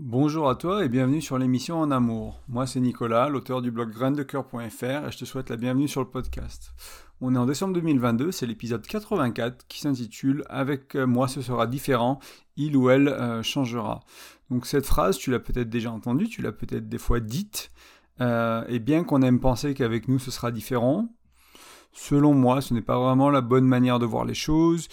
[0.00, 2.40] Bonjour à toi et bienvenue sur l'émission En Amour.
[2.46, 6.06] Moi c'est Nicolas, l'auteur du blog graindecoeur.fr et je te souhaite la bienvenue sur le
[6.08, 6.70] podcast.
[7.20, 12.20] On est en décembre 2022, c'est l'épisode 84 qui s'intitule Avec moi ce sera différent,
[12.56, 13.98] il ou elle euh, changera.
[14.50, 17.72] Donc cette phrase, tu l'as peut-être déjà entendue, tu l'as peut-être des fois dite,
[18.20, 21.08] euh, et bien qu'on aime penser qu'avec nous ce sera différent,
[21.92, 24.86] selon moi ce n'est pas vraiment la bonne manière de voir les choses,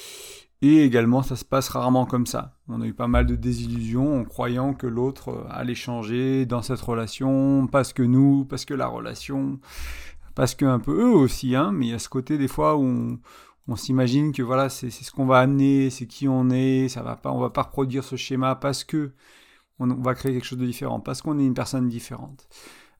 [0.65, 2.53] et également, ça se passe rarement comme ça.
[2.67, 6.61] On a eu pas mal de désillusions en croyant que l'autre euh, allait changer dans
[6.61, 9.59] cette relation, parce que nous, parce que la relation,
[10.33, 12.77] parce que un peu eux aussi, hein, mais il y a ce côté des fois
[12.77, 13.19] où
[13.67, 17.15] on, s'imagine que voilà, c'est ce qu'on va amener, c'est qui on est, ça va
[17.15, 19.11] pas, on va pas reproduire ce schéma parce que
[19.79, 22.47] on, va créer quelque chose de différent, parce qu'on est une personne différente.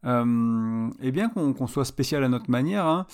[0.06, 3.08] Euh, et bien qu'on soit spécial à notre manière, hein,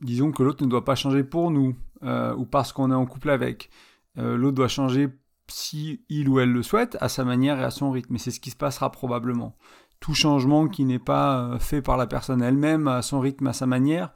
[0.00, 3.06] disons que l'autre ne doit pas changer pour nous, euh, ou parce qu'on est en
[3.06, 3.70] couple avec.
[4.18, 5.08] Euh, l'autre doit changer
[5.48, 8.16] si il ou elle le souhaite, à sa manière et à son rythme.
[8.16, 9.56] Et c'est ce qui se passera probablement.
[10.00, 13.52] Tout changement qui n'est pas euh, fait par la personne elle-même, à son rythme, à
[13.52, 14.12] sa manière,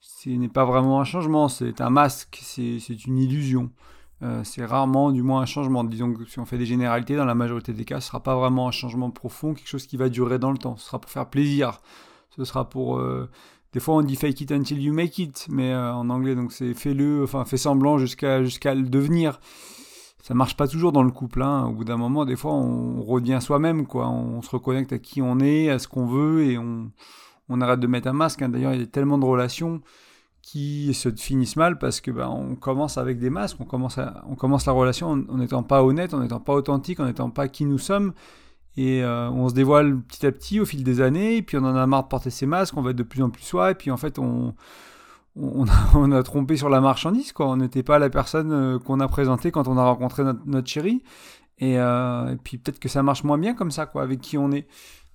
[0.00, 3.70] ce n'est pas vraiment un changement, c'est un masque, c'est une illusion.
[4.44, 5.84] c'est rarement, du moins, un changement.
[5.84, 8.22] Disons que si on fait des généralités, dans la majorité des cas, ce ne sera
[8.22, 10.76] pas vraiment un changement profond, quelque chose qui va durer dans le temps.
[10.76, 11.80] Ce sera pour faire plaisir.
[12.30, 12.98] Ce sera pour
[13.72, 16.52] des fois, on dit fake it until you make it, mais euh, en anglais, donc
[16.52, 19.40] c'est fais-le, enfin fais semblant jusqu'à jusqu'à le devenir.
[20.22, 21.42] Ça marche pas toujours dans le couple.
[21.42, 21.66] Hein.
[21.66, 24.08] Au bout d'un moment, des fois, on revient soi-même, quoi.
[24.08, 26.90] On se reconnecte à qui on est, à ce qu'on veut, et on,
[27.48, 28.42] on arrête de mettre un masque.
[28.42, 28.50] Hein.
[28.50, 29.80] D'ailleurs, il y a tellement de relations
[30.42, 34.34] qui se finissent mal parce que ben, on commence avec des masques, on commence, on
[34.34, 37.64] commence la relation en n'étant pas honnête, en n'étant pas authentique, en n'étant pas qui
[37.66, 38.12] nous sommes.
[38.80, 41.64] Et euh, on se dévoile petit à petit au fil des années, et puis on
[41.64, 43.72] en a marre de porter ses masques, on va être de plus en plus soi,
[43.72, 44.54] et puis en fait on,
[46.12, 47.46] a, trompé sur la marchandise, quoi.
[47.48, 51.02] On n'était pas la personne euh, qu'on a présentée quand on a rencontré notre, chérie.
[51.60, 54.50] Euh, et, puis peut-être que ça marche moins bien comme ça, quoi, avec qui on
[54.50, 54.66] est.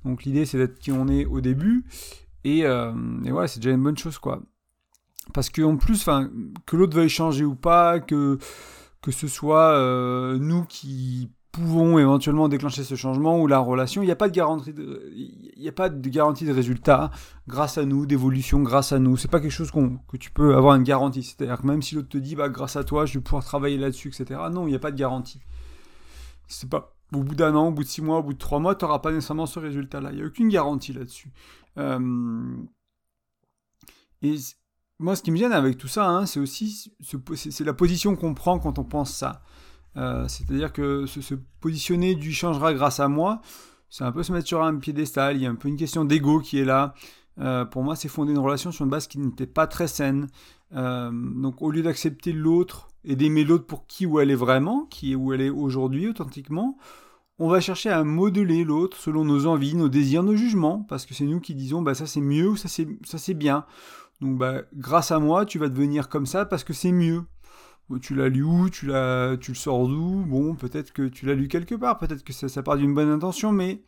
[0.03, 1.85] Donc l'idée c'est d'être qui on est au début,
[2.44, 4.44] et, et voilà, c'est déjà une bonne chose, quoi.
[5.34, 6.07] Parce qu'en plus,
[6.68, 8.38] que l'autre veuille changer ou pas, que,
[9.01, 9.75] que ce soit
[10.38, 14.01] nous qui pouvons éventuellement déclencher ce changement ou la relation.
[14.01, 15.11] Il n'y a pas de garantie de,
[15.66, 17.11] a pas de garantie de résultat
[17.47, 19.17] grâce à nous, d'évolution grâce à nous.
[19.17, 21.23] C'est pas quelque chose que tu peux avoir une garantie.
[21.23, 23.77] C'est-à-dire que même si l'autre te dit, bah, grâce à toi, je vais pouvoir travailler
[23.77, 24.39] là-dessus, etc.
[24.51, 25.41] Non, il n'y a pas de garantie.
[26.47, 28.59] C'est pas, au bout d'un an, au bout de six mois, au bout de trois
[28.59, 30.11] mois, tu n'auras pas nécessairement ce résultat-là.
[30.11, 31.31] Il n'y a aucune garantie là-dessus.
[31.77, 32.55] Euh,
[34.21, 34.35] et
[34.99, 36.91] moi, ce qui me gêne avec tout ça, hein, c'est aussi
[37.35, 39.41] c'est la position qu'on prend quand on pense ça.
[39.97, 43.41] Euh, c'est-à-dire que se, positionner du changera grâce à moi,
[43.89, 46.06] c'est un peu se mettre sur un piédestal, il y a un peu une question
[46.06, 46.94] d'ego qui est là.
[47.39, 50.28] Euh, pour moi, c'est fonder une relation sur une base qui n'était pas très saine.
[50.73, 54.85] Euh, donc au lieu d'accepter l'autre et d'aimer l'autre pour qui ou elle est vraiment,
[54.85, 56.77] qui est où elle est aujourd'hui authentiquement,
[57.38, 61.13] on va chercher à modeler l'autre selon nos envies, nos désirs, nos jugements, parce que
[61.13, 63.66] c'est nous qui disons bah ça c'est mieux ou ça c'est bien.
[64.22, 67.23] Donc bah grâce à moi, tu vas devenir comme ça parce que c'est mieux
[68.01, 71.35] tu l'as lu où, tu, l'as, tu le sors d'où, bon, peut-être que tu l'as
[71.35, 73.84] lu quelque part, peut-être que ça, part d'une bonne intention, mais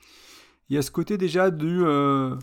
[0.70, 2.36] il y a ce côté déjà du, euh,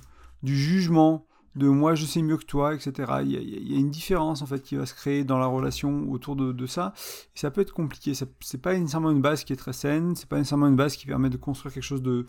[0.43, 3.13] du jugement, de moi je sais mieux que toi, etc.
[3.23, 6.35] Il y, a, une différence en fait qui va se créer dans la relation autour
[6.35, 6.93] de, ça,
[7.37, 8.15] et ça peut être compliqué.
[8.15, 10.97] Ce c'est pas nécessairement une base qui est très saine, c'est pas nécessairement une base
[10.97, 12.27] qui permet de construire quelque chose de,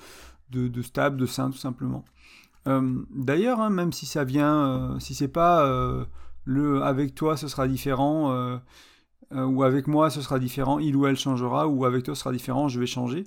[0.84, 2.06] stable, de sain, tout simplement.
[2.68, 5.66] Euh, d'ailleurs, hein, même si ça vient, euh, si c'est pas
[6.48, 8.60] le avec toi ce sera différent
[9.32, 12.32] ou avec moi ce sera différent, il ou elle changera, ou avec toi ce sera
[12.32, 13.24] différent, je vais changer.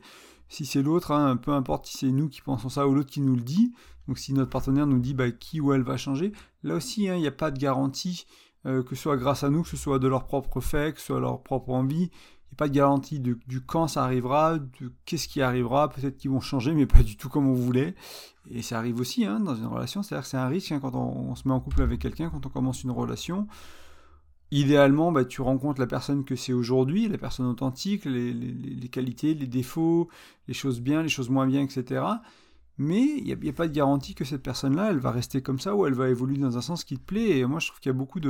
[0.49, 3.21] Si c'est l'autre, hein, peu importe si c'est nous qui pensons ça ou l'autre qui
[3.21, 3.75] nous le dit,
[4.07, 6.33] donc si notre partenaire nous dit bah, qui ou elle va changer,
[6.63, 8.27] là aussi hein, il n'y a pas de garantie
[8.67, 11.01] euh, que ce soit grâce à nous, que ce soit de leur propre fait, que
[11.01, 12.11] ce soit leur propre envie.
[12.11, 15.89] Il n'y a pas de garantie du quand ça arrivera, de qu'est-ce qui arrivera.
[15.89, 17.95] Peut-être qu'ils vont changer, mais pas du tout comme on voulait.
[18.51, 20.03] Et ça arrive aussi hein, dans une relation.
[20.03, 22.49] C'est-à-dire que c'est un risque quand on, se met en couple avec quelqu'un, quand on
[22.49, 23.47] commence une relation
[24.51, 29.47] idéalement, bah, tu rencontres la personne que c'est aujourd'hui, la personne authentique, les, qualités, les
[29.47, 30.09] défauts,
[30.47, 32.05] les choses bien, les choses moins bien, etc.
[32.79, 35.75] Mais il n'y a, pas de garantie que cette personne-là, elle va rester comme ça
[35.75, 37.39] ou elle va évoluer dans un sens qui te plaît.
[37.39, 38.21] Et moi, je trouve qu'il y a beaucoup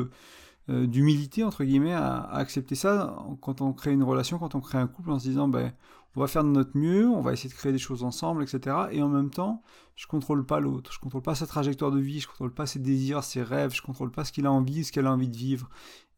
[0.70, 4.78] euh, d'humilité, entre guillemets, à, accepter ça quand on crée une relation, quand on crée
[4.78, 5.72] un couple, en se disant, ben,
[6.16, 8.76] on va faire de notre mieux, on va essayer de créer des choses ensemble, etc.
[8.90, 9.62] Et en même temps,
[9.94, 12.78] je contrôle pas l'autre, je contrôle pas sa trajectoire de vie, je contrôle pas ses
[12.78, 15.37] désirs, ses rêves, je contrôle pas ce qu'il a envie, ce qu'elle a envie de
[15.37, 15.69] vivre.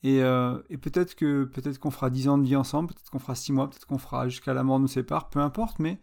[0.03, 3.19] Et, euh, et peut-être que peut-être qu'on fera 10 ans de vie ensemble, peut-être qu'on
[3.19, 6.01] fera 6 mois, peut-être qu'on fera jusqu'à la mort nous sépare, peu importe, mais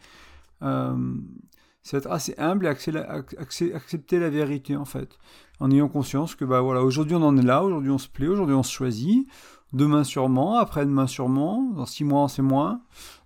[0.62, 1.16] euh,
[1.82, 5.18] c'est être assez humble et accepter la vérité en fait,
[5.60, 8.28] en ayant conscience que bah voilà, aujourd'hui on en est là, aujourd'hui on se plaît,
[8.28, 9.28] aujourd'hui on se choisit,
[9.74, 12.82] demain sûrement, après-demain sûrement, dans six mois c'est moins,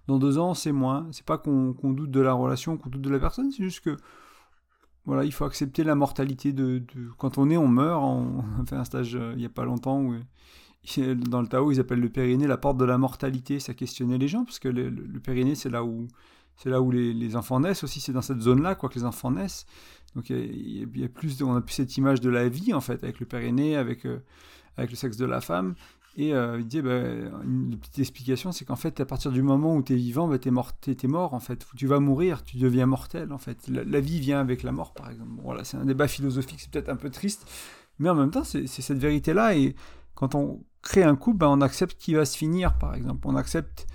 [0.07, 1.07] dans deux ans, c'est moins.
[1.11, 3.97] C'est pas qu'on doute de la relation, qu'on doute de la personne, c'est juste que
[5.05, 6.83] voilà, il faut accepter la mortalité de,
[7.17, 8.03] quand on est, on meurt.
[8.03, 10.13] On, a fait un stage euh, il n'y a pas longtemps où
[11.15, 13.59] dans le Tao, ils appellent le périnée la porte de la mortalité.
[13.59, 16.07] Ça questionnait les gens parce que le, périnée, c'est là où
[16.57, 17.99] c'est là où les, enfants naissent aussi.
[17.99, 19.65] C'est dans cette zone-là, quoi, que les enfants naissent.
[20.15, 23.03] Donc il y, a, plus, on a plus cette image de la vie en fait
[23.03, 24.19] avec le périnée, avec euh,
[24.77, 25.75] avec le sexe de la femme.
[26.17, 26.99] Et euh, il dit, bah,
[27.43, 30.37] une petite explication, c'est qu'en fait, à partir du moment où tu es vivant, bah,
[30.39, 31.65] tu es, mort, es, mort, en fait.
[31.77, 33.69] Tu vas mourir, tu deviens mortel, en fait.
[33.69, 35.31] La, vie vient avec la mort, par exemple.
[35.41, 37.49] voilà, c'est un débat philosophique, c'est peut-être un peu triste,
[37.97, 39.55] mais en même temps, c'est cette vérité-là.
[39.55, 39.73] Et
[40.13, 43.27] quand on crée un couple, bah, on accepte qu'il va se finir, par exemple.
[43.27, 43.87] On accepte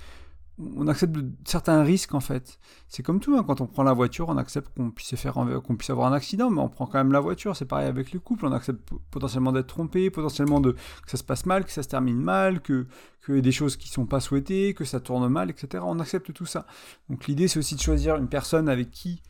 [0.58, 2.58] on accepte certains risques en fait.
[2.88, 3.44] C'est comme tout, hein.
[3.46, 6.50] quand on prend la voiture, on accepte qu'on puisse faire qu'on puisse avoir un accident,
[6.50, 7.54] mais on prend quand même la voiture.
[7.56, 11.24] C'est pareil avec le couple, on accepte potentiellement d'être trompé, potentiellement de que ça se
[11.24, 12.86] passe mal, que ça se termine mal, que
[13.28, 15.84] ait des choses qui sont pas souhaitées, que ça tourne mal, etc.
[15.86, 16.66] On accepte tout ça.
[17.10, 19.20] Donc l'idée c'est aussi de choisir une personne avec qui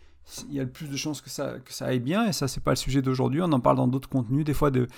[0.48, 2.48] il y a le plus de chances que ça, que ça aille bien, et ça
[2.48, 4.88] c'est pas le sujet d'aujourd'hui, on en parle dans d'autres contenus, des fois de,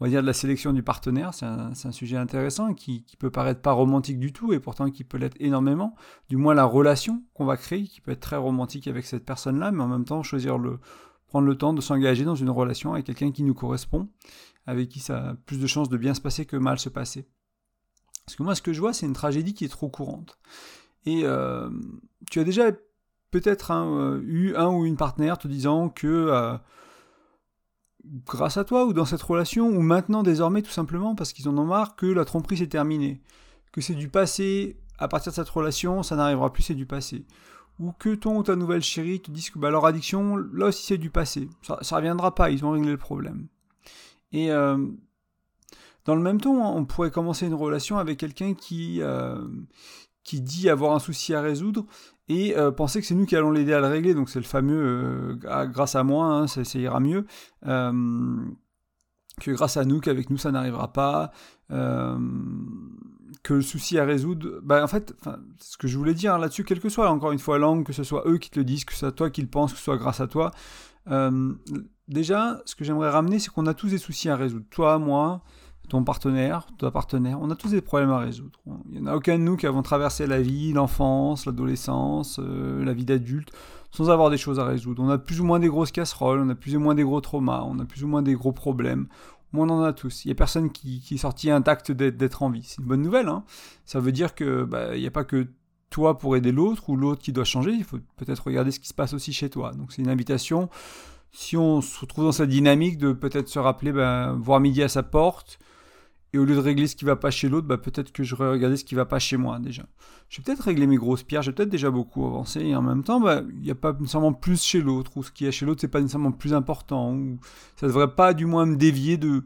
[0.00, 3.60] on va dire de la sélection du partenaire, c'est un, sujet intéressant qui, peut paraître
[3.60, 5.94] pas romantique du tout et pourtant qui peut l'être énormément.
[6.30, 9.72] Du moins la relation qu'on va créer, qui peut être très romantique avec cette personne-là,
[9.72, 10.78] mais en même temps choisir le,
[11.26, 14.08] prendre le temps de s'engager dans une relation avec quelqu'un qui nous correspond,
[14.66, 17.28] avec qui ça a plus de chances de bien se passer que mal se passer.
[18.24, 20.38] Parce que moi, ce que je vois, c'est une tragédie qui est trop courante.
[21.04, 21.68] Et euh,
[22.30, 22.72] tu as déjà
[23.30, 26.56] peut-être euh, eu un ou une partenaire te disant que euh,
[28.26, 31.58] grâce à toi ou dans cette relation, ou maintenant désormais tout simplement parce qu'ils en
[31.58, 33.20] ont marre que la tromperie s'est terminée,
[33.72, 37.24] que c'est du passé, à partir de cette relation, ça n'arrivera plus, c'est du passé.
[37.78, 40.84] Ou que ton ou ta nouvelle chérie te dise que bah, leur addiction, là aussi
[40.84, 41.48] c'est du passé.
[41.62, 43.46] Ça ne reviendra pas, ils ont réglé le problème.
[44.32, 44.76] Et euh,
[46.04, 49.38] dans le même temps, on pourrait commencer une relation avec quelqu'un qui, euh,
[50.24, 51.86] qui dit avoir un souci à résoudre
[52.30, 54.14] et euh, penser que c'est nous qui allons l'aider à le régler.
[54.14, 57.26] Donc c'est le fameux euh, grâce à moi, hein, ça, ira mieux.
[57.66, 58.36] Euh,
[59.40, 61.32] que grâce à nous, qu'avec nous ça n'arrivera pas.
[61.68, 65.14] que le souci à résoudre, bah, en fait,
[65.58, 68.04] ce que je voulais dire là-dessus, quelle que soit encore une fois l'angle, que ce
[68.04, 69.84] soit eux qui te le disent, que ce soit toi qui le penses, que ce
[69.84, 70.52] soit grâce à toi.
[72.06, 74.66] déjà, ce que j'aimerais ramener, c'est qu'on a tous des soucis à résoudre.
[74.70, 75.42] Toi, moi,
[75.90, 78.60] ton partenaire, ta partenaire, on a tous des problèmes à résoudre.
[78.86, 82.84] Il n'y en a aucun de nous qui avons traversé la vie, l'enfance, l'adolescence, euh,
[82.84, 83.50] la vie d'adulte,
[83.90, 85.02] sans avoir des choses à résoudre.
[85.02, 87.20] On a plus ou moins des grosses casseroles, on a plus ou moins des gros
[87.20, 89.08] traumas, on a plus ou moins des gros problèmes.
[89.52, 90.24] on en a tous.
[90.24, 92.62] Il n'y a personne qui, est sorti intact d'être en vie.
[92.62, 93.28] C'est une bonne nouvelle.
[93.28, 93.42] Hein.
[93.84, 95.48] Ça veut dire que bah, il n'y a pas que
[95.90, 97.72] toi pour aider l'autre ou l'autre qui doit changer.
[97.72, 99.72] Il faut peut-être regarder ce qui se passe aussi chez toi.
[99.72, 100.70] Donc c'est une invitation.
[101.32, 104.88] Si on se retrouve dans cette dynamique de peut-être se rappeler, ben, voir midi à
[104.88, 105.58] sa porte,
[106.32, 108.36] et au lieu de régler ce qui va pas chez l'autre, bah peut-être que je
[108.36, 109.84] vais regarder ce qui va pas chez moi déjà.
[110.28, 113.02] Je vais peut-être régler mes grosses pierres, j'ai peut-être déjà beaucoup avancé, et en même
[113.02, 115.50] temps, bah, il n'y a pas nécessairement plus chez l'autre, ou ce qui y a
[115.50, 117.38] chez l'autre, c'est pas nécessairement plus important, ou
[117.76, 119.42] ça devrait pas du moins me dévier de,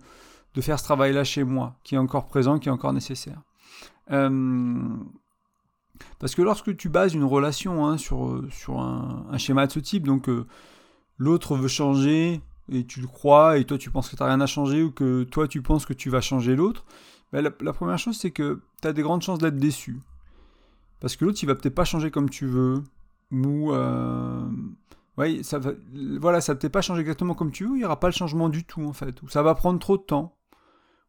[0.61, 3.41] faire ce travail-là chez moi, qui est encore présent, qui est encore nécessaire.
[4.11, 4.83] Euh,
[6.19, 10.07] parce que lorsque tu bases une relation hein, sur, sur un, schéma de ce type,
[10.07, 10.47] donc euh,
[11.17, 14.41] l'autre veut changer, et tu le crois, et toi tu penses que tu n'as rien
[14.41, 16.85] à changer, ou que toi tu penses que tu vas changer l'autre,
[17.33, 20.01] ben, la, première chose c'est que tu as des grandes chances d'être déçu.
[21.01, 22.83] Parce que l'autre il va peut-être pas changer comme tu veux,
[23.31, 23.73] ou.
[23.73, 24.49] Euh,
[25.17, 25.73] ouais, ça va,
[26.21, 28.15] voilà, ça va peut-être pas changer exactement comme tu veux, il n'y aura pas le
[28.15, 30.37] changement du tout en fait, ou ça va prendre trop de temps.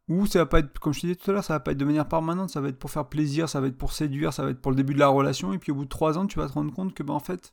[0.08, 1.72] Ou ça va pas être, comme je te disais tout à l'heure, ça va pas
[1.72, 4.34] être de manière permanente, ça va être pour faire plaisir, ça va être pour séduire,
[4.34, 6.20] ça va être pour le début de la relation, et puis au bout de trois
[6.20, 7.52] ans, tu vas te rendre compte que, ben en fait,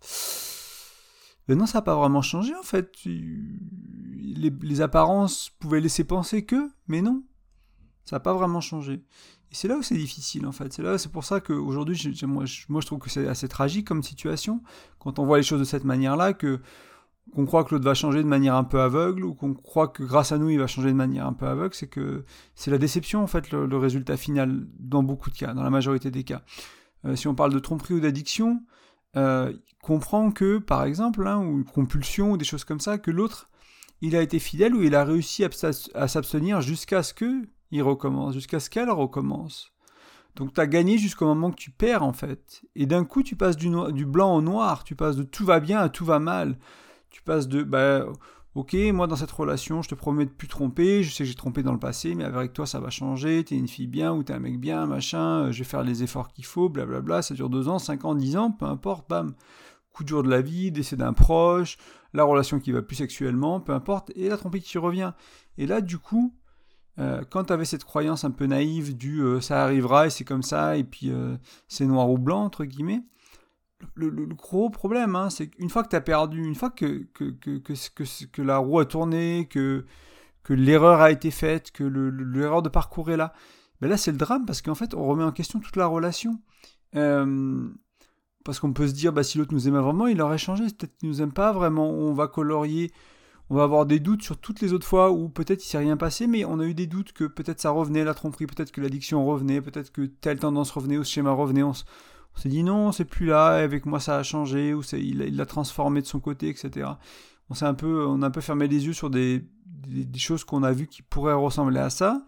[1.48, 2.92] mais non, ça n'a pas vraiment changé en fait.
[4.34, 7.22] Les, apparences pouvaient laisser penser que, mais non,
[8.04, 8.94] ça n'a pas vraiment changé.
[9.50, 10.72] Et c'est là où c'est difficile en fait.
[10.72, 14.02] C'est là, c'est pour ça qu'aujourd'hui, moi, moi je trouve que c'est assez tragique comme
[14.02, 14.62] situation
[14.98, 16.60] quand on voit les choses de cette manière-là, que
[17.34, 20.02] qu'on croit que l'autre va changer de manière un peu aveugle ou qu'on croit que
[20.02, 22.24] grâce à nous il va changer de manière un peu aveugle, c'est que
[22.56, 26.10] c'est la déception en fait le, résultat final dans beaucoup de cas, dans la majorité
[26.10, 26.42] des cas.
[27.04, 28.60] Euh, si on parle de tromperie ou d'addiction,
[29.16, 33.10] euh, comprend que, par exemple, hein, ou une compulsion ou des choses comme ça, que
[33.10, 33.50] l'autre,
[34.02, 38.34] il a été fidèle ou il a réussi à s'abstenir jusqu'à ce que il recommence,
[38.34, 39.72] jusqu'à ce qu'elle recommence.
[40.36, 42.62] Donc tu as gagné jusqu'au moment que tu perds en fait.
[42.74, 43.70] Et d'un coup tu passes du,
[44.04, 46.58] blanc au noir, tu passes de tout va bien à tout va mal.
[47.10, 48.06] Tu passes de bah,
[48.54, 51.34] Ok, moi dans cette relation, je te promets de plus tromper, je sais que j'ai
[51.34, 54.22] trompé dans le passé, mais avec toi ça va changer, t'es une fille bien ou
[54.22, 57.32] t'es un mec bien, machin, euh, je vais faire les efforts qu'il faut, blablabla, ça
[57.32, 59.34] dure deux ans, cinq ans, dix ans, peu importe, bam.
[59.92, 61.76] Coup de jour de la vie, décès d'un proche,
[62.14, 65.12] la relation qui va plus sexuellement, peu importe, et la tromperie qui revient.
[65.58, 66.34] Et là, du coup,
[66.98, 70.24] euh, quand tu avais cette croyance un peu naïve du euh, ça arrivera et c'est
[70.24, 71.12] comme ça, et puis
[71.68, 73.02] c'est noir ou blanc, entre guillemets,
[73.94, 78.42] le, gros problème, hein, c'est qu'une fois que tu as perdu, une fois que, que,
[78.42, 79.84] la roue a tourné, que,
[80.48, 83.32] l'erreur a été faite, que l'erreur de parcours est là,
[83.80, 86.40] ben là c'est le drame parce qu'en fait on remet en question toute la relation.
[86.94, 87.68] Euh,
[88.44, 90.64] parce qu'on peut se dire, bah, si l'autre nous aimait vraiment, il aurait changé.
[90.64, 91.90] Peut-être qu'il nous aime pas vraiment.
[91.90, 92.90] On va colorier,
[93.50, 95.96] on va avoir des doutes sur toutes les autres fois où peut-être il s'est rien
[95.96, 98.80] passé, mais on a eu des doutes que peut-être ça revenait, la tromperie, peut-être que
[98.80, 101.62] l'addiction revenait, peut-être que telle tendance revenait ou ce schéma revenait.
[101.62, 105.46] On, s'est dit non, c'est plus là, avec moi ça a changé, ou il l'a
[105.46, 106.92] transformé de son côté, etc.
[107.50, 110.44] On s'est un peu, on a un peu fermé les yeux sur des, des, choses
[110.44, 112.24] qu'on a vues qui pourraient ressembler à ça.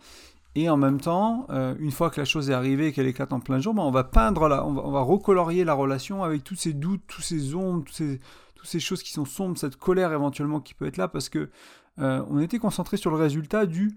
[0.56, 3.32] Et en même temps, euh, une fois que la chose est arrivée et qu'elle éclate
[3.32, 6.54] en plein jour, ben on va peindre là, on va, recolorier la relation avec tous
[6.54, 8.20] ces doutes, tous ces ombres, toutes ces,
[8.54, 11.50] toutes ces choses qui sont sombres, cette colère éventuellement qui peut être là, parce que
[11.98, 13.96] euh, on était concentré sur le résultat du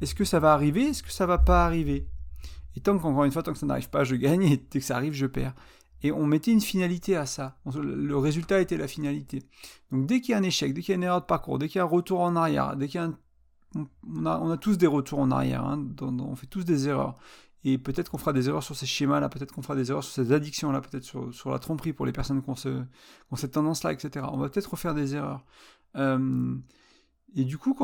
[0.00, 2.06] est-ce que ça va arriver, est-ce que ça va pas arriver?
[2.76, 4.84] Et tant qu'encore une fois, tant que ça n'arrive pas, je gagne, et dès que
[4.84, 5.54] ça arrive, je perds.
[6.02, 7.56] Et on mettait une finalité à ça.
[7.74, 9.42] Le résultat était la finalité.
[9.90, 11.58] Donc dès qu'il y a un échec, dès qu'il y a une erreur de parcours,
[11.58, 13.18] dès qu'il y a un retour en arrière, dès qu'il y a un...
[13.74, 17.16] on, a, tous des retours en arrière, hein, on fait tous des erreurs.
[17.66, 20.12] Et peut-être qu'on fera des erreurs sur ces schémas-là, peut-être qu'on fera des erreurs sur
[20.12, 22.56] ces addictions-là, peut-être sur, la tromperie pour les personnes qui ont,
[23.36, 24.26] cette tendance-là, etc.
[24.30, 25.44] On va peut-être refaire des erreurs.
[25.96, 26.56] Euh,
[27.34, 27.74] et du coup,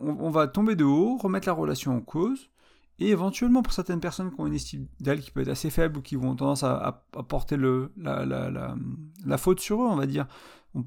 [0.00, 2.50] on, va tomber de haut, remettre la relation en cause,
[2.98, 5.98] et éventuellement, pour certaines personnes qui ont une estime d'elles qui peut être assez faible
[5.98, 10.26] ou qui vont tendance à, porter la, faute sur eux, on va dire,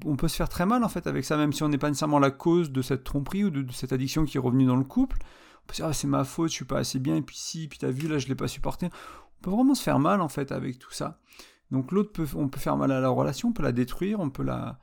[0.04, 1.88] on, peut se faire très mal en fait avec ça, même si on n'est pas
[1.88, 4.84] nécessairement la cause de cette tromperie ou de, cette addiction qui est revenue dans le
[4.84, 5.18] couple.
[5.64, 7.36] On peut se dire, ah, c'est ma faute, je suis pas assez bien, et puis
[7.36, 8.86] si, puis t'as vu, là, je l'ai pas supporté.
[8.86, 11.20] On peut vraiment se faire mal en fait avec tout ça.
[11.70, 14.30] Donc l'autre, peut, on peut faire mal à la relation, on peut la détruire, on
[14.30, 14.78] peut la,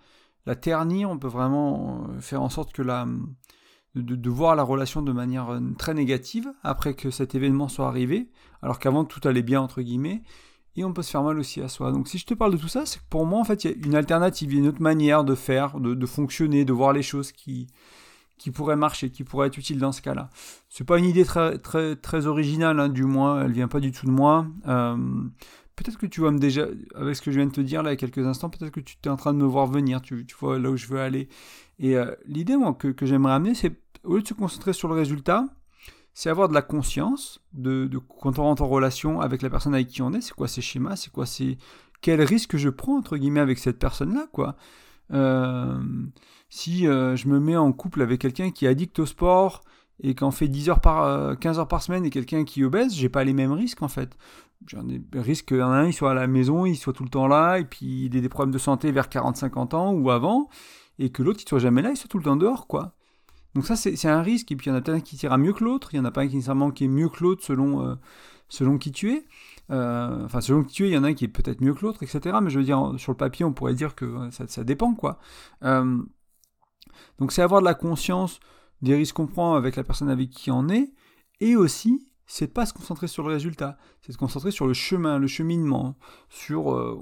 [0.56, 3.06] ternir, on peut vraiment euh, faire en sorte que la
[3.96, 8.30] de, voir la relation de manière euh, très négative après que cet événement soit arrivé,
[8.62, 10.24] alors qu'avant tout allait bien entre guillemets,
[10.78, 11.92] et on peut se faire mal aussi à soi.
[11.92, 13.72] Donc si je te parle de tout ça, c'est que pour moi en fait il
[13.72, 17.32] y a une alternative, une autre manière de faire, de, fonctionner, de voir les choses
[17.32, 17.68] qui
[18.38, 20.30] qui pourrait marcher, qui pourrait être utile dans ce cas-là.
[20.70, 23.92] C'est pas une idée très très très originale, hein, du moins, elle vient pas du
[23.92, 24.46] tout de moi.
[24.68, 24.96] Euh,
[25.76, 27.90] peut-être que tu vois me déjà, avec ce que je viens de te dire là
[27.90, 30.02] il y a quelques instants, peut-être que tu es en train de me voir venir,
[30.04, 31.28] tu, vois là où je veux aller.
[31.80, 34.94] Et euh, l'idée moi que j'aimerais amener, c'est au lieu de se concentrer sur le
[34.94, 35.48] résultat,
[36.18, 37.88] c'est avoir de la conscience de,
[38.20, 40.62] quand on rentre en relation avec la personne avec qui on est, c'est quoi ces
[40.62, 41.60] schémas, c'est quoi ces
[42.02, 44.56] quel risque je prends entre guillemets avec cette personne-là, quoi?
[45.14, 45.80] Euh,
[46.50, 49.62] si euh, je me mets en couple avec quelqu'un qui est addict au sport
[50.02, 52.62] et qui en fait 10 heures par 15 euh, heures par semaine et quelqu'un qui
[52.62, 54.18] est obèse, j'ai pas les mêmes risques en fait.
[54.66, 57.28] J'en ai risque qu'un un il soit à la maison, il soit tout le temps
[57.28, 60.50] là et puis il ait des problèmes de santé vers 40-50 ans ou avant
[60.98, 62.97] et que l'autre il soit jamais là, il soit tout le temps dehors quoi.
[63.56, 64.52] Donc ça, c'est un risque.
[64.52, 65.94] Et puis il y en a peut-être qui ira mieux que l'autre.
[65.94, 66.40] Il y en a pas un qui
[66.76, 67.96] qui est mieux que l'autre selon, euh,
[68.50, 69.26] selon qui tu es.
[69.72, 71.74] Euh, enfin, selon qui tu es, il y en a un qui est peut-être mieux
[71.74, 72.38] que l'autre, etc.
[72.42, 75.20] Mais je veux dire, sur le papier, on pourrait dire que ça, ça dépend, quoi.
[75.64, 75.98] Euh,
[77.20, 78.40] donc c'est avoir de la conscience
[78.82, 80.94] des risques qu'on prend avec la personne avec qui on est.
[81.40, 84.68] Et aussi c'est de pas se concentrer sur le résultat, c'est de se concentrer sur
[84.68, 85.96] le chemin, le cheminement,
[86.30, 87.02] sur euh,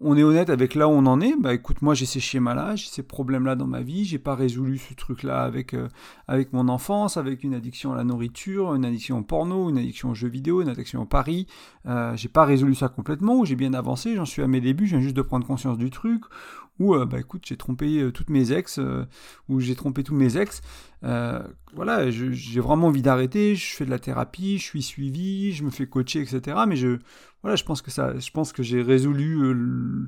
[0.00, 2.74] on est honnête avec là où on en est, bah écoute moi j'ai ces schémas-là,
[2.74, 5.88] j'ai ces problèmes-là dans ma vie, j'ai pas résolu ce truc-là avec euh,
[6.26, 10.10] avec mon enfance, avec une addiction à la nourriture, une addiction au porno, une addiction
[10.10, 11.46] aux jeux vidéo, une addiction au pari,
[11.86, 14.86] euh, j'ai pas résolu ça complètement, ou j'ai bien avancé, j'en suis à mes débuts,
[14.86, 16.24] je viens juste de prendre conscience du truc,
[16.78, 19.04] ou euh, bah écoute j'ai trompé euh, toutes mes ex euh,
[19.48, 20.60] ou j'ai trompé tous mes ex.
[21.02, 25.70] Voilà j'ai vraiment envie d'arrêter je fais de la thérapie je suis suivi je me
[25.70, 26.98] fais coacher etc mais je
[27.42, 30.06] voilà je pense que ça je pense que j'ai résolu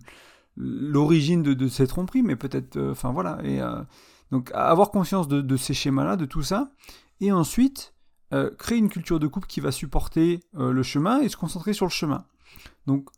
[0.57, 3.39] l'origine de, de, cette tromperie mais peut-être enfin voilà.
[3.45, 3.61] Et
[4.33, 6.73] donc avoir conscience de, de ces schémas là de tout ça
[7.21, 7.95] et ensuite
[8.59, 11.91] créer une culture de couple qui va supporter le chemin et se concentrer sur le
[11.91, 12.25] chemin.
[12.87, 13.11] Donc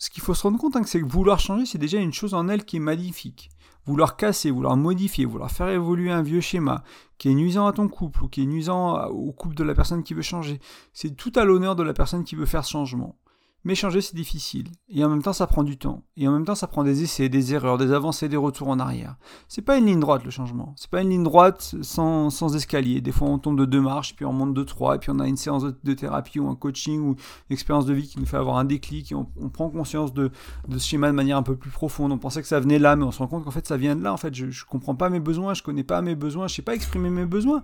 [0.00, 2.32] ce qu'il faut se rendre compte, hein, c'est que vouloir changer, c'est déjà une chose
[2.32, 3.50] en elle qui est magnifique.
[3.84, 6.82] Vouloir casser, vouloir modifier, vouloir faire évoluer un vieux schéma
[7.18, 10.02] qui est nuisant à ton couple ou qui est nuisant au couple de la personne
[10.02, 10.58] qui veut changer,
[10.94, 13.18] c'est tout à l'honneur de la personne qui veut faire changement.
[13.64, 14.68] Mais changer, c'est difficile.
[14.88, 16.02] Et en même temps, ça prend du temps.
[16.16, 18.78] Et en même temps, ça prend des essais, des erreurs, des avancées, des retours en
[18.78, 19.16] arrière.
[19.48, 20.74] C'est pas une ligne droite, le changement.
[20.78, 23.02] C'est pas une ligne droite sans, sans, escalier.
[23.02, 25.18] Des fois, on tombe de deux marches, puis on monte de trois, et puis on
[25.18, 28.26] a une séance de, thérapie ou un coaching ou une expérience de vie qui nous
[28.26, 30.30] fait avoir un déclic, et on, prend conscience de,
[30.68, 32.12] de, ce schéma de manière un peu plus profonde.
[32.12, 33.94] On pensait que ça venait là, mais on se rend compte qu'en fait, ça vient
[33.94, 34.12] de là.
[34.12, 36.62] En fait, je, je comprends pas mes besoins, je connais pas mes besoins, je sais
[36.62, 37.62] pas exprimer mes besoins.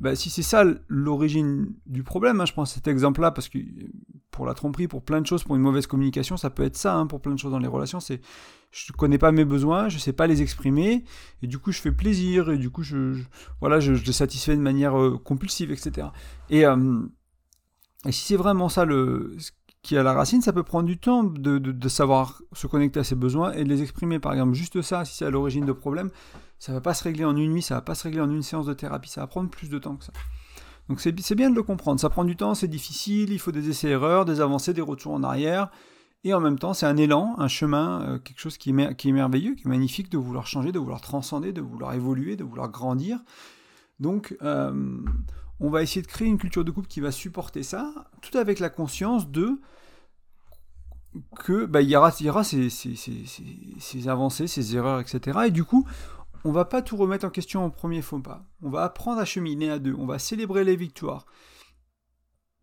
[0.00, 3.58] Bah, si c'est ça l'origine du problème, hein, je prends cet exemple-là parce que
[4.30, 6.94] pour la tromperie, pour plein de choses, pour une mauvaise communication, ça peut être ça,
[6.94, 8.20] hein, pour plein de choses dans les relations, c'est
[8.70, 11.04] je connais pas mes besoins, je sais pas les exprimer,
[11.42, 13.20] et du coup je fais plaisir, et du coup je,
[13.60, 16.08] voilà, je, les satisfais de manière euh, compulsive, etc.
[16.50, 17.00] Et, euh,
[18.06, 19.36] et si c'est vraiment ça le,
[19.88, 23.04] qui à la racine, ça peut prendre du temps de, de, savoir se connecter à
[23.04, 24.18] ses besoins et de les exprimer.
[24.18, 26.10] Par exemple, juste ça, si c'est à l'origine de problèmes,
[26.58, 28.42] ça va pas se régler en une nuit, ça va pas se régler en une
[28.42, 30.12] séance de thérapie, ça va prendre plus de temps que ça.
[30.90, 33.70] Donc c'est bien de le comprendre, ça prend du temps, c'est difficile, il faut des
[33.70, 35.70] essais-erreurs, des avancées, des retours en arrière,
[36.22, 39.08] et en même temps c'est un élan, un chemin, euh, quelque chose qui est, qui
[39.08, 42.44] est merveilleux, qui est magnifique de vouloir changer, de vouloir transcender, de vouloir évoluer, de
[42.44, 43.20] vouloir grandir.
[44.00, 45.00] Donc euh,
[45.60, 48.60] on va essayer de créer une culture de couple qui va supporter ça, tout avec
[48.60, 49.60] la conscience de
[51.36, 55.38] que bah, il y aura, y aura ces, ces, ces, avancées, ces erreurs, etc.
[55.46, 55.86] Et du coup,
[56.44, 58.44] on va pas tout remettre en question au premier faux pas.
[58.62, 59.94] On va apprendre à cheminer à deux.
[59.98, 61.26] On va célébrer les victoires.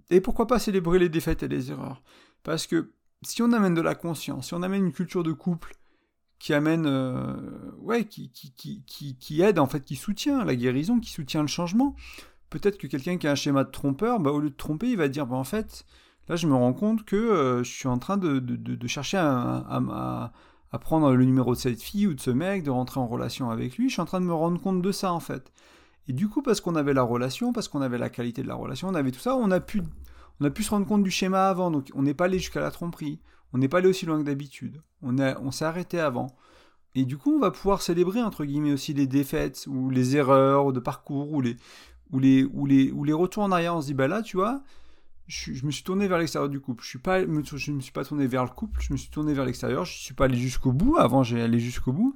[0.10, 2.02] Et pourquoi pas célébrer les défaites et les erreurs?
[2.44, 2.92] Parce que
[3.24, 5.76] si on amène de la conscience, si on amène une culture de couple
[6.38, 11.00] qui amène, euh, ouais, qui, qui, qui, qui, aide en fait, qui soutient la guérison,
[11.00, 11.96] qui soutient le changement,
[12.50, 14.98] peut-être que quelqu'un qui a un schéma de trompeur, bah, au lieu de tromper, il
[14.98, 15.86] va dire, bah, en fait,
[16.30, 20.32] là je me rends compte que euh, je suis en train de, chercher à,
[20.82, 23.78] prendre le numéro de cette fille ou de ce mec, de rentrer en relation avec
[23.78, 25.54] lui, je suis en train de me rendre compte de ça en fait.
[26.08, 28.56] Et du coup, parce qu'on avait la relation, parce qu'on avait la qualité de la
[28.56, 29.82] relation, on avait tout ça, on a pu,
[30.42, 32.60] on a pu se rendre compte du schéma avant, donc on n'est pas allé jusqu'à
[32.60, 33.20] la tromperie,
[33.54, 36.36] on n'est pas allé aussi loin que d'habitude, on, on s'est arrêté avant.
[36.94, 40.72] Et du coup, on va pouvoir célébrer, entre guillemets, aussi les défaites, ou les erreurs
[40.72, 41.58] de parcours, ou les,
[42.12, 44.38] ou les, ou les, ou les retours en arrière, on se dit, bah là, tu
[44.38, 44.64] vois,
[45.28, 46.84] je, me suis tourné vers l'extérieur du couple.
[46.84, 49.46] Je, suis pas, me suis pas tourné vers le couple, je me suis tourné vers
[49.46, 49.86] l'extérieur.
[49.86, 50.98] Je ne suis pas allé jusqu'au bout.
[50.98, 52.16] Avant, j'ai allé jusqu'au bout,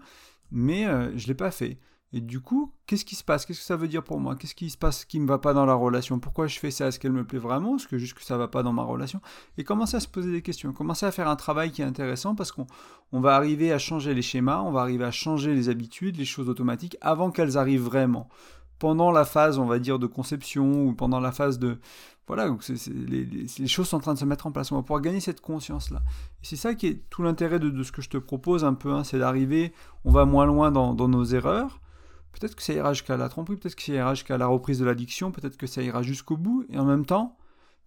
[0.52, 1.80] mais euh, je l'ai pas fait.
[2.12, 3.46] Et du coup, qu'est-ce qui se passe?
[3.46, 4.36] Qu'est-ce que ça veut dire pour moi?
[4.36, 6.20] Qu'est-ce qui se passe qui ne me va pas dans la relation?
[6.20, 6.88] Pourquoi je fais ça?
[6.88, 7.76] Est-ce qu'elle me plaît vraiment?
[7.76, 9.22] Est-ce que juste que ça ne va pas dans ma relation?
[9.60, 10.74] Et commencer à se poser des questions.
[10.74, 12.66] Commencer à faire un travail qui est intéressant parce qu'on
[13.12, 16.26] on va arriver à changer les schémas, on va arriver à changer les habitudes, les
[16.26, 18.28] choses automatiques avant qu'elles arrivent vraiment
[18.80, 21.78] pendant la phase, on va dire, de conception ou pendant la phase de...
[22.28, 24.72] Voilà, donc les, choses sont en train de se mettre en place.
[24.72, 26.02] On va pouvoir gagner cette conscience-là.
[26.42, 28.94] Et c'est ça qui est tout l'intérêt de, ce que je te propose un peu,
[28.94, 29.74] hein, c'est d'arriver,
[30.06, 31.82] on va moins loin dans, nos erreurs.
[32.32, 34.86] Peut-être que ça ira jusqu'à la tromperie, peut-être que ça ira jusqu'à la reprise de
[34.86, 36.66] l'addiction, peut-être que ça ira jusqu'au bout.
[36.70, 37.36] Et en même temps,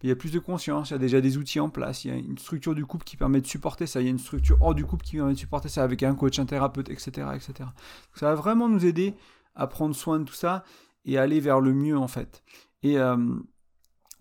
[0.02, 2.08] il y a plus de conscience, il y a déjà des outils en place, il
[2.08, 4.18] y a une structure du couple qui permet de supporter ça, il y a une
[4.18, 7.28] structure hors du couple qui permet de supporter ça avec un coach, un thérapeute, etc.
[7.36, 7.68] etc.
[8.14, 9.14] ça va vraiment nous aider
[9.54, 10.64] à prendre soin de tout ça
[11.04, 12.42] et aller vers le mieux en fait.
[12.82, 13.16] Et euh,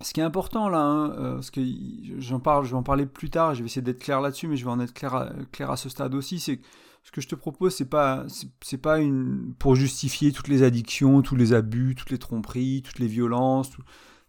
[0.01, 1.61] ce qui est important là, hein, euh, parce que
[2.17, 4.57] j'en parle, je vais en parler plus tard, je vais essayer d'être clair là-dessus, mais
[4.57, 6.65] je vais en être clair à, clair à ce stade aussi, c'est que
[7.03, 8.25] ce que je te propose, c'est pas,
[8.61, 12.99] c'est pas une pour justifier toutes les addictions, tous les abus, toutes les tromperies, toutes
[12.99, 13.71] les violences.
[13.71, 13.81] Tout...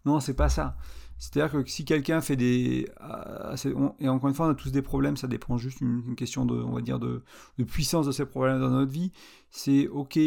[0.07, 0.77] Non, c'est pas ça.
[1.19, 3.57] C'est-à-dire que si quelqu'un fait des, euh,
[4.01, 6.55] et encore une fois, on a tous des problèmes, ça dépend juste d'une question de,
[6.55, 7.23] on va dire de,
[7.59, 9.13] de, puissance de ces problèmes dans notre vie.
[9.51, 10.19] C'est ok,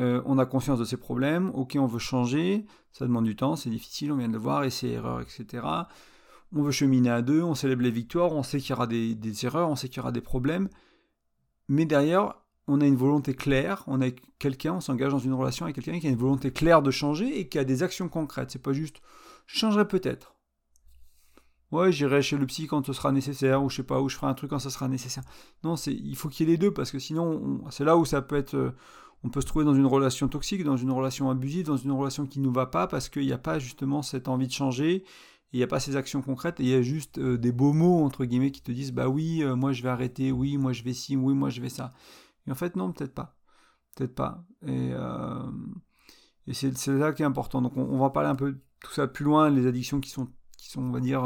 [0.00, 3.56] euh, on a conscience de ces problèmes, ok, on veut changer, ça demande du temps,
[3.56, 5.66] c'est difficile, on vient de le voir, essais, erreurs, etc.
[6.54, 9.16] On veut cheminer à deux, on célèbre les victoires, on sait qu'il y aura des,
[9.44, 10.68] erreurs, on sait qu'il y aura des problèmes,
[11.68, 12.34] mais derrière,
[12.68, 15.98] on a une volonté claire, on a quelqu'un, on s'engage dans une relation avec quelqu'un
[15.98, 18.50] qui a une volonté claire de changer et qui a des actions concrètes.
[18.50, 19.00] C'est pas juste,
[19.46, 20.34] je changerai peut-être.
[21.72, 24.16] Ouais, j'irai chez le psy quand ce sera nécessaire, ou je sais pas, ou je
[24.16, 25.24] ferai un truc quand ça sera nécessaire.
[25.64, 28.04] Non, c'est, il faut qu'il y ait les deux, parce que sinon, c'est là où
[28.04, 28.76] ça peut être, euh,
[29.24, 32.26] on peut se trouver dans une relation toxique, dans une relation abusive, dans une relation
[32.26, 35.04] qui ne nous va pas parce qu'il n'y a pas justement cette envie de changer,
[35.52, 37.72] il n'y a pas ces actions concrètes, et il y a juste euh, des beaux
[37.72, 40.72] mots, entre guillemets, qui te disent, bah oui, euh, moi je vais arrêter, oui, moi
[40.72, 41.92] je vais ci, oui, moi je vais ça.
[42.46, 43.36] Et en fait, non, peut-être pas.
[43.94, 44.44] Peut-être pas.
[44.66, 45.50] Et, euh,
[46.52, 47.62] c'est ça qui est important.
[47.62, 50.68] Donc on, va parler un peu tout ça plus loin, les addictions qui sont, qui
[50.70, 51.22] sont on va dire,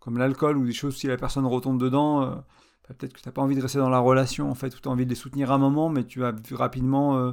[0.00, 2.42] comme l'alcool ou des choses, si la personne retombe dedans
[2.92, 4.88] peut-être que tu n'as pas envie de rester dans la relation, en fait, ou tu
[4.88, 7.32] as envie de les soutenir un moment, mais tu vas rapidement euh,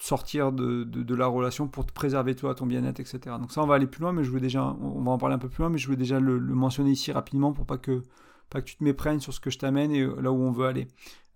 [0.00, 3.36] sortir de, de, la relation pour te préserver toi, ton bien-être, etc.
[3.40, 5.34] Donc ça, on va aller plus loin, mais je voulais déjà, on va en parler
[5.34, 8.02] un peu plus loin, mais je voulais déjà le, mentionner ici rapidement pour pas que,
[8.50, 10.52] pas que tu te méprègnes sur ce que je t'amène et euh, là où on
[10.52, 10.88] veut aller.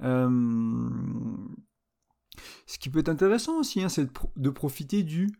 [0.02, 0.88] Euh,
[2.66, 5.30] ce qui peut être intéressant aussi, hein, c'est de, profiter du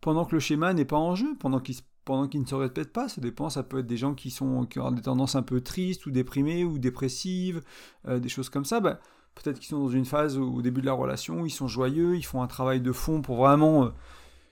[0.00, 2.54] pendant que le schéma n'est pas en jeu, pendant qu'il se pendant qu'ils ne se
[2.54, 3.06] répètent pas.
[3.06, 5.60] Ça dépend, ça peut être des gens qui, sont, qui ont des tendances un peu
[5.60, 7.60] tristes ou déprimées ou dépressives,
[8.08, 8.80] euh, des choses comme ça.
[8.80, 8.98] Bah,
[9.34, 12.16] peut-être qu'ils sont dans une phase au début de la relation où ils sont joyeux,
[12.16, 13.88] ils font un travail de fond pour vraiment euh,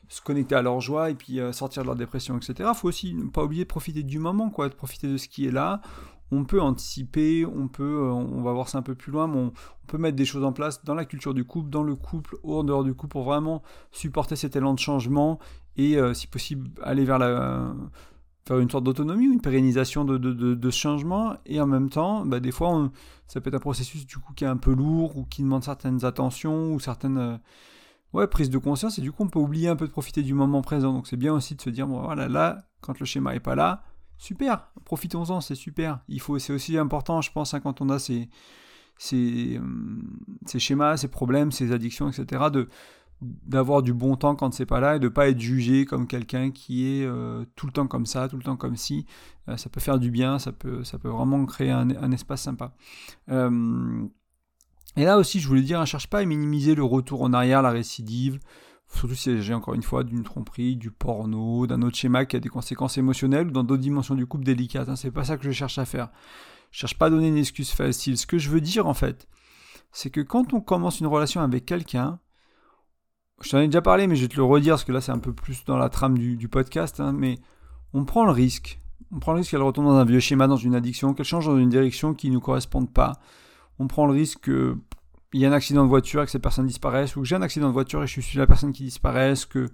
[0.09, 2.69] se connecter à leur joie et puis euh, sortir de leur dépression, etc.
[2.75, 5.27] Il faut aussi ne pas oublier de profiter du moment, quoi, de profiter de ce
[5.27, 5.81] qui est là
[6.33, 9.39] on peut anticiper, on peut, euh, on va voir ça un peu plus loin, mais
[9.39, 9.53] on,
[9.87, 12.57] peut mettre des choses en place dans la culture du couple, dans le couple, ou
[12.57, 13.63] en dehors du couple, pour vraiment
[13.93, 15.39] supporter cet élan de changement
[15.77, 17.73] et, euh, si possible, aller vers la
[18.47, 21.37] faire une sorte d'autonomie ou une pérennisation de, ce changement.
[21.47, 22.91] Et en même temps bah, des fois
[23.27, 25.65] ça peut être un processus du coup qui est un peu lourd ou qui demande
[25.65, 27.37] certaines attentions ou certaines euh,
[28.13, 28.99] ouais, prises de conscience.
[28.99, 30.93] Et du coup on peut oublier un peu de profiter du moment présent.
[30.93, 33.57] Donc c'est bien aussi de se dire bon voilà là quand le schéma est pas
[33.57, 33.83] là
[34.19, 36.01] super, profitons-en, c'est super.
[36.09, 38.29] Il faut, c'est aussi important, je pense, hein, quand on a ces,
[38.99, 39.61] ces,
[40.59, 42.69] schémas, ces problèmes, ces addictions, etc., de
[43.23, 46.51] d'avoir du bon temps quand c'est pas là et de pas être jugé comme quelqu'un
[46.51, 49.07] qui est euh, tout le temps comme ça, tout le temps comme si.
[49.49, 52.75] Euh, ça peut faire du bien, ça peut, vraiment créer un, espace sympa.
[53.31, 54.05] Euh,
[54.97, 57.33] et là aussi, je voulais dire, ne hein, cherche pas à minimiser le retour en
[57.33, 58.39] arrière, la récidive,
[58.93, 62.41] surtout si j'ai encore une fois d'une tromperie, du porno, d'un autre schéma qui a
[62.41, 64.89] des conséquences émotionnelles ou dans d'autres dimensions du couple délicates.
[64.89, 64.97] Hein.
[64.97, 66.11] C'est pas ça que je cherche à faire.
[66.71, 68.17] Je cherche pas à donner une excuse facile.
[68.17, 69.29] Ce que je veux dire en fait,
[69.93, 72.19] c'est que quand on commence une relation avec quelqu'un,
[73.43, 75.13] je t'en ai déjà parlé, mais je vais te le redire parce que là c'est
[75.13, 77.39] un peu plus dans la trame du, podcast, hein, mais
[77.93, 78.79] on prend le risque.
[79.13, 81.47] On prend le risque qu'elle retombe dans un vieux schéma, dans une addiction, qu'elle change
[81.47, 83.21] dans une direction qui ne nous corresponde pas.
[83.79, 84.77] On prend le risque que
[85.37, 87.37] il y a un accident de voiture et que cette personne disparaisse, ou que j'ai
[87.37, 89.69] un accident de voiture et je suis la personne qui disparaisse, que,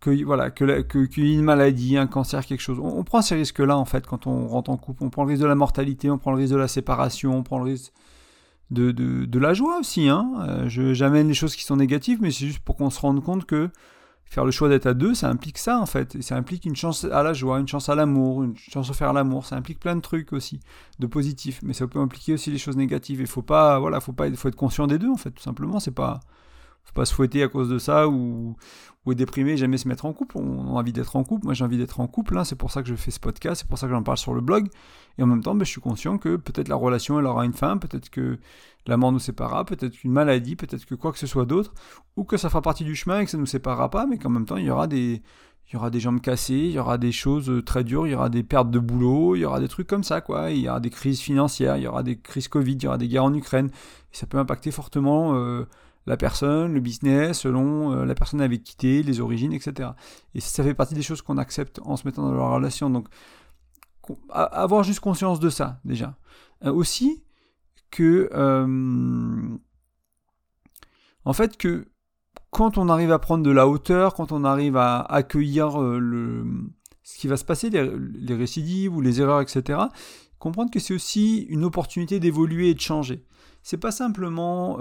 [0.00, 2.80] que voilà, que, une maladie, un cancer, quelque chose.
[2.82, 5.04] On, prend ces risques-là en fait quand on rentre en couple.
[5.04, 7.44] On prend le risque de la mortalité, on prend le risque de la séparation, on
[7.44, 7.92] prend le risque
[8.72, 10.08] de, la joie aussi.
[10.08, 10.28] Hein.
[10.48, 13.44] Euh, j'amène les choses qui sont négatives, mais c'est juste pour qu'on se rende compte
[13.44, 13.70] que
[14.26, 16.16] faire le choix d'être à deux, ça implique ça en fait.
[16.16, 18.92] Et ça implique une chance à la joie, une chance à l'amour, une chance de
[18.92, 19.46] faire l'amour.
[19.46, 20.60] Ça implique plein de trucs aussi,
[20.98, 21.60] de positifs.
[21.62, 23.20] Mais ça peut impliquer aussi les choses négatives.
[23.20, 25.78] Il faut pas, voilà, faut pas, faut être conscient des deux en fait, tout simplement.
[25.80, 26.20] C'est pas,
[26.84, 28.56] faut pas se fouetter à cause de ça ou,
[29.06, 30.38] ou être déprimé, jamais se mettre en couple.
[30.38, 31.44] On a envie d'être en couple.
[31.44, 32.38] Moi, j'ai envie d'être en couple.
[32.38, 32.44] Hein.
[32.44, 33.60] C'est pour ça que je fais ce podcast.
[33.60, 34.68] C'est pour ça que j'en parle sur le blog.
[35.18, 37.52] Et en même temps, ben, je suis conscient que peut-être la relation, elle aura une
[37.52, 37.76] fin.
[37.76, 38.38] Peut-être que
[38.86, 39.64] la mort nous séparera.
[39.64, 40.56] Peut-être qu'une maladie.
[40.56, 41.74] Peut-être que quoi que ce soit d'autre.
[42.16, 44.06] Ou que ça fera partie du chemin et que ça nous séparera pas.
[44.06, 45.22] Mais qu'en même temps, il y aura des,
[45.68, 46.54] il y aura des jambes cassées.
[46.54, 48.06] Il y aura des choses euh, très dures.
[48.06, 49.36] Il y aura des pertes de boulot.
[49.36, 50.50] Il y aura des trucs comme ça, quoi.
[50.50, 51.76] Il y aura des crises financières.
[51.76, 52.72] Il y aura des crises Covid.
[52.72, 53.66] Il y aura des guerres en Ukraine.
[53.66, 55.34] Et ça peut impacter fortement.
[55.34, 55.66] Euh,
[56.06, 59.90] la personne, le business, selon euh, la personne avec qui les origines, etc.
[60.34, 62.90] Et ça fait partie des choses qu'on accepte en se mettant dans la relation.
[62.90, 63.08] Donc,
[64.30, 66.16] avoir juste conscience de ça, déjà.
[66.64, 67.24] Euh, aussi,
[67.90, 68.28] que.
[68.32, 69.56] Euh,
[71.24, 71.86] en fait, que
[72.50, 75.72] quand on arrive à prendre de la hauteur, quand on arrive à accueillir
[77.02, 79.80] ce qui va se passer, les, les récidives ou les erreurs, etc.,
[80.38, 83.24] comprendre que c'est aussi une opportunité d'évoluer et de changer.
[83.62, 84.78] C'est pas simplement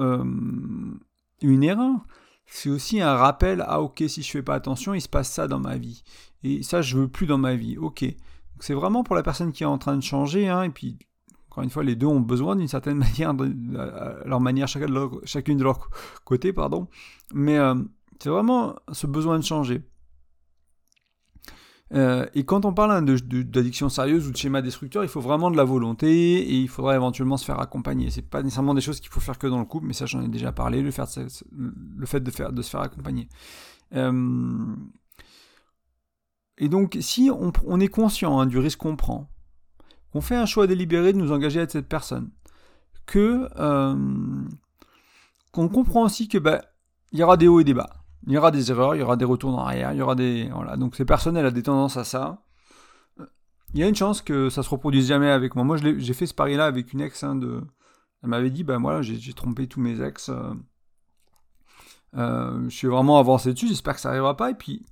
[1.47, 1.95] une erreur,
[2.45, 5.47] c'est aussi un rappel ah ok si je fais pas attention il se passe ça
[5.47, 6.03] dans ma vie.
[6.43, 7.77] Et ça je veux plus dans ma vie.
[7.77, 8.05] Ok.
[8.59, 10.97] C'est vraiment pour la personne qui est en train de changer hein, et puis
[11.49, 13.53] encore une fois les deux ont besoin d'une certaine manière de,
[14.25, 15.89] leur manière de leur, chacune de leur
[16.23, 16.87] côté pardon.
[17.33, 17.75] Mais euh,
[18.19, 19.81] c'est vraiment ce besoin de changer
[21.93, 25.51] euh, et quand on parle hein, d'addiction sérieuse ou de schéma destructeur, il faut vraiment
[25.51, 28.09] de la volonté et il faudra éventuellement se faire accompagner.
[28.09, 30.23] C'est pas nécessairement des choses qu'il faut faire que dans le couple, mais ça j'en
[30.23, 33.29] ai déjà parlé, le, fait de, faire, de se faire accompagner.
[33.93, 34.75] Euh,
[36.57, 39.29] et donc si on, est conscient hein, du risque qu'on prend,
[40.11, 42.31] qu'on fait un choix délibéré de nous engager avec cette personne,
[43.05, 43.95] que euh,
[45.51, 46.61] qu'on comprend aussi que bah,
[47.11, 49.01] il y aura des hauts et des bas il y aura des erreurs, il y
[49.01, 50.49] aura des retours en arrière, il y aura des.
[50.53, 50.77] Voilà.
[50.77, 52.43] Donc c'est personnel a des tendances à ça.
[53.73, 55.63] Il y a une chance que ça se reproduise jamais avec moi.
[55.63, 57.23] Moi, j'ai fait ce pari-là avec une ex.
[57.23, 57.39] Hein.
[58.21, 60.29] Elle m'avait dit, ben voilà, j'ai trompé tous mes ex.
[60.29, 60.53] Euh,
[62.15, 64.51] euh, je suis vraiment avancé dessus, j'espère que ça n'arrivera pas.
[64.51, 64.85] Et puis,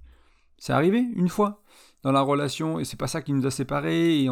[0.57, 1.61] c'est arrivé une fois
[2.01, 4.27] dans la relation, et c'est pas ça qui nous a séparés.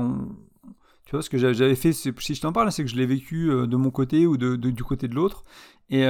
[1.06, 3.52] Tu vois, ce que j'avais fait, si je t'en parle, c'est que je l'ai vécu
[3.52, 5.44] euh, de mon côté ou du côté de l'autre.
[5.92, 6.08] Et,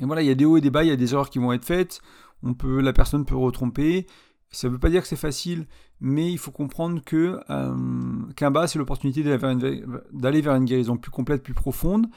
[0.00, 1.30] et voilà, il y a des hauts et des bas, il y a des erreurs
[1.30, 2.00] qui vont être faites,
[2.42, 4.06] on peut, la personne peut retromper.
[4.50, 5.66] Ça ne veut pas dire que c'est facile,
[6.00, 11.12] mais il faut comprendre que euh, qu'un bas, c'est l'opportunité d'aller vers, une guérison plus
[11.12, 12.08] complète, plus profonde,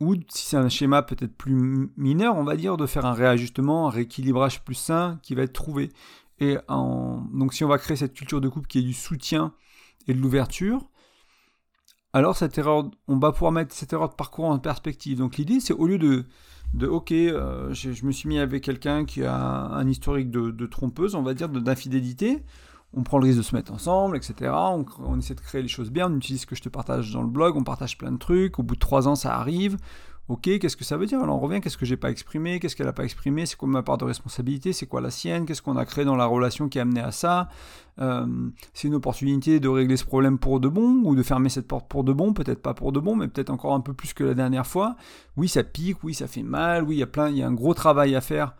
[0.00, 3.86] ou si c'est un schéma peut-être plus mineur, on va dire, de faire un réajustement,
[3.86, 5.90] un rééquilibrage plus sain qui va être trouvé.
[6.40, 9.54] Et donc si on va créer cette culture de couple qui est du soutien
[10.08, 10.90] et de l'ouverture,
[12.12, 15.18] alors cette erreur, on va pouvoir mettre cette erreur de parcours en perspective.
[15.18, 16.26] Donc l'idée, c'est au lieu de
[16.74, 21.14] de ok, euh, je, me suis mis avec quelqu'un qui a un historique de, trompeuse,
[21.14, 22.42] on va dire, d'infidélité.
[22.96, 24.52] On prend le risque de se mettre ensemble, etc.
[24.52, 26.10] On, on, essaie de créer les choses bien.
[26.10, 27.56] On utilise ce que je te partage dans le blog.
[27.56, 28.58] On partage plein de trucs.
[28.58, 29.76] Au bout de trois ans, ça arrive.
[30.28, 32.74] Ok, qu'est-ce que ça veut dire Alors on revient, qu'est-ce que j'ai pas exprimé Qu'est-ce
[32.76, 35.60] qu'elle a pas exprimé C'est quoi ma part de responsabilité C'est quoi la sienne Qu'est-ce
[35.60, 37.50] qu'on a créé dans la relation qui a amené à ça
[38.00, 38.26] euh,
[38.72, 41.88] C'est une opportunité de régler ce problème pour de bon ou de fermer cette porte
[41.88, 44.24] pour de bon Peut-être pas pour de bon, mais peut-être encore un peu plus que
[44.24, 44.96] la dernière fois.
[45.36, 47.46] Oui, ça pique, oui, ça fait mal, oui, il y a plein, il y a
[47.46, 48.54] un gros travail à faire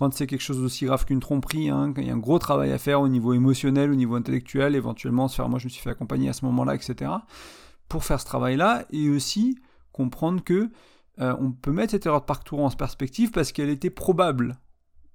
[0.00, 2.72] quand c'est quelque chose d'aussi grave qu'une tromperie, hein, il y a un gros travail
[2.72, 5.82] à faire au niveau émotionnel, au niveau intellectuel, éventuellement se faire, moi je me suis
[5.82, 7.10] fait accompagner à ce moment-là, etc.
[7.86, 9.58] Pour faire ce travail-là, et aussi
[9.92, 10.70] comprendre que
[11.20, 14.58] euh, on peut mettre cette erreur de parcours en perspective parce qu'elle était probable.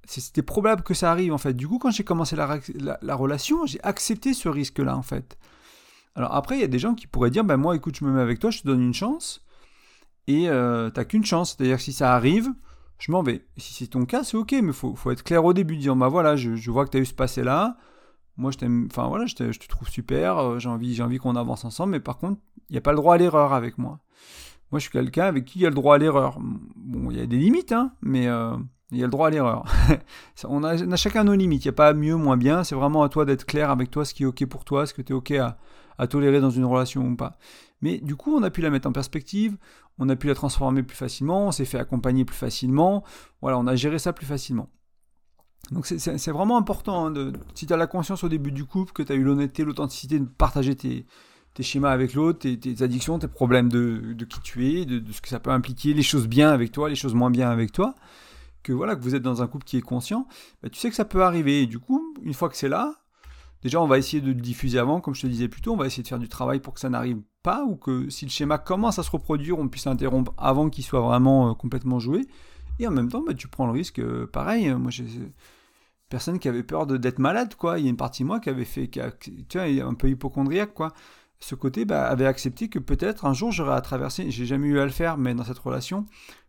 [0.05, 1.53] c'était probable que ça arrive en fait.
[1.53, 5.37] Du coup, quand j'ai commencé la, relation, j'ai accepté ce risque-là en fait.
[6.15, 8.11] Alors après, il y a des gens qui pourraient dire, ben moi, écoute, je me
[8.11, 9.45] mets avec toi, je te donne une chance,
[10.27, 11.55] et euh, t'as qu'une chance.
[11.55, 12.49] C'est-à-dire si ça arrive,
[12.99, 13.45] je m'en vais.
[13.57, 16.07] si c'est ton cas, c'est ok, mais faut, faut être clair au début, dire, bah
[16.07, 17.77] voilà, je, vois que tu as eu ce passé-là,
[18.37, 21.03] moi je t'aime, enfin voilà, je te, je te, trouve super, euh, j'ai envie, j'ai
[21.03, 23.53] envie qu'on avance ensemble, mais par contre, il n'y a pas le droit à l'erreur
[23.53, 23.99] avec moi.
[24.75, 26.37] Moi, je suis quelqu'un avec qui il y a le droit à l'erreur.
[26.41, 28.57] Bon, il y a des limites, hein, mais euh,
[28.91, 29.63] il y a le droit à l'erreur.
[30.43, 31.63] on, a, chacun nos limites.
[31.63, 32.65] Il n'y a pas mieux, moins bien.
[32.65, 34.93] C'est vraiment à toi d'être clair avec toi, ce qui est OK pour toi, ce
[34.93, 37.37] que tu es OK à, tolérer dans une relation ou pas.
[37.79, 39.55] Mais du coup, on a pu la mettre en perspective,
[39.97, 43.05] on a pu la transformer plus facilement, on s'est fait accompagner plus facilement.
[43.41, 44.67] Voilà, on a géré ça plus facilement.
[45.71, 49.03] Donc c'est vraiment important, hein, si tu as la conscience au début du couple, que
[49.03, 51.05] tu as eu l'honnêteté, l'authenticité de partager tes,
[51.55, 55.29] tes schémas avec l'autre, tes, addictions, tes problèmes de, qui tu es, de, ce que
[55.29, 57.95] ça peut impliquer, les choses bien avec toi, les choses moins bien avec toi,
[58.61, 60.27] que voilà, que vous êtes dans un couple qui est conscient,
[60.61, 61.61] bah, tu sais que ça peut arriver.
[61.61, 62.93] Et du coup, une fois que c'est là,
[63.63, 65.77] déjà on va essayer de le diffuser avant, comme je te disais plus tôt, on
[65.77, 68.31] va essayer de faire du travail pour que ça n'arrive pas, ou que si le
[68.31, 72.27] schéma commence à se reproduire, on puisse l'interrompre avant qu'il soit vraiment euh, complètement joué.
[72.79, 75.05] Et en même temps, bah, tu prends le risque, euh, pareil, moi j'ai
[76.09, 77.79] personne qui avait peur d'être malade, quoi.
[77.79, 78.99] Il y a une partie de moi qui avait fait, qui
[79.47, 80.93] tu vois, un peu hypochondriaque, quoi
[81.45, 84.79] ce côté bah, avait accepté que peut-être un jour j'aurais à traverser, j'ai jamais eu
[84.79, 86.07] à le faire, mais dans cette relation,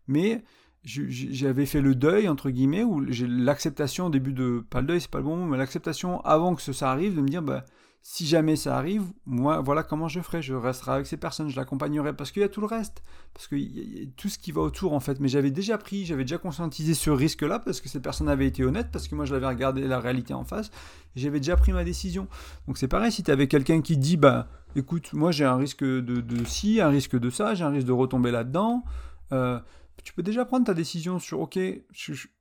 [0.09, 0.43] mais
[0.85, 5.01] j'avais fait le deuil, entre guillemets, ou j'ai l'acceptation au début de, pas le deuil,
[5.03, 7.67] c'est pas le bon mot, mais l'acceptation avant que ça arrive, de me dire, bah,
[8.09, 10.41] si jamais ça arrive, moi, voilà comment je ferai.
[10.41, 13.03] Je resterai avec ces personnes, je l'accompagnerai parce qu'il y a tout le reste,
[13.35, 15.19] parce qu'il y, a tout ce qui va autour en fait.
[15.19, 18.65] Mais j'avais déjà pris, j'avais déjà conscientisé ce risque-là parce que cette personne avait été
[18.65, 20.71] honnête, parce que moi je l'avais regardé la réalité en face,
[21.17, 22.29] j'avais déjà pris ma décision.
[22.69, 25.83] Donc c'est pareil, si tu avais quelqu'un qui dit, bah écoute, moi j'ai un risque
[25.83, 28.85] de, de, ci, un risque de ça, j'ai un risque de retomber là-dedans.
[29.33, 29.59] Euh,
[30.05, 31.59] tu peux déjà prendre ta décision sur ok,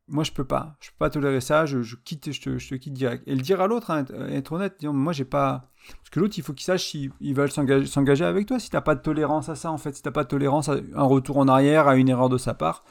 [0.07, 2.75] moi je peux pas, je peux pas tolérer ça, je, quitte, je te, je te,
[2.75, 3.23] quitte direct.
[3.27, 6.35] Et le dire à l'autre, hein, être honnête, dire moi j'ai pas, parce que l'autre
[6.37, 8.59] il faut qu'il sache s'ils veulent s'engager avec toi.
[8.59, 10.77] Si t'as pas de tolérance à ça en fait, si t'as pas de tolérance à
[10.95, 12.83] un retour en arrière, à une erreur de sa part,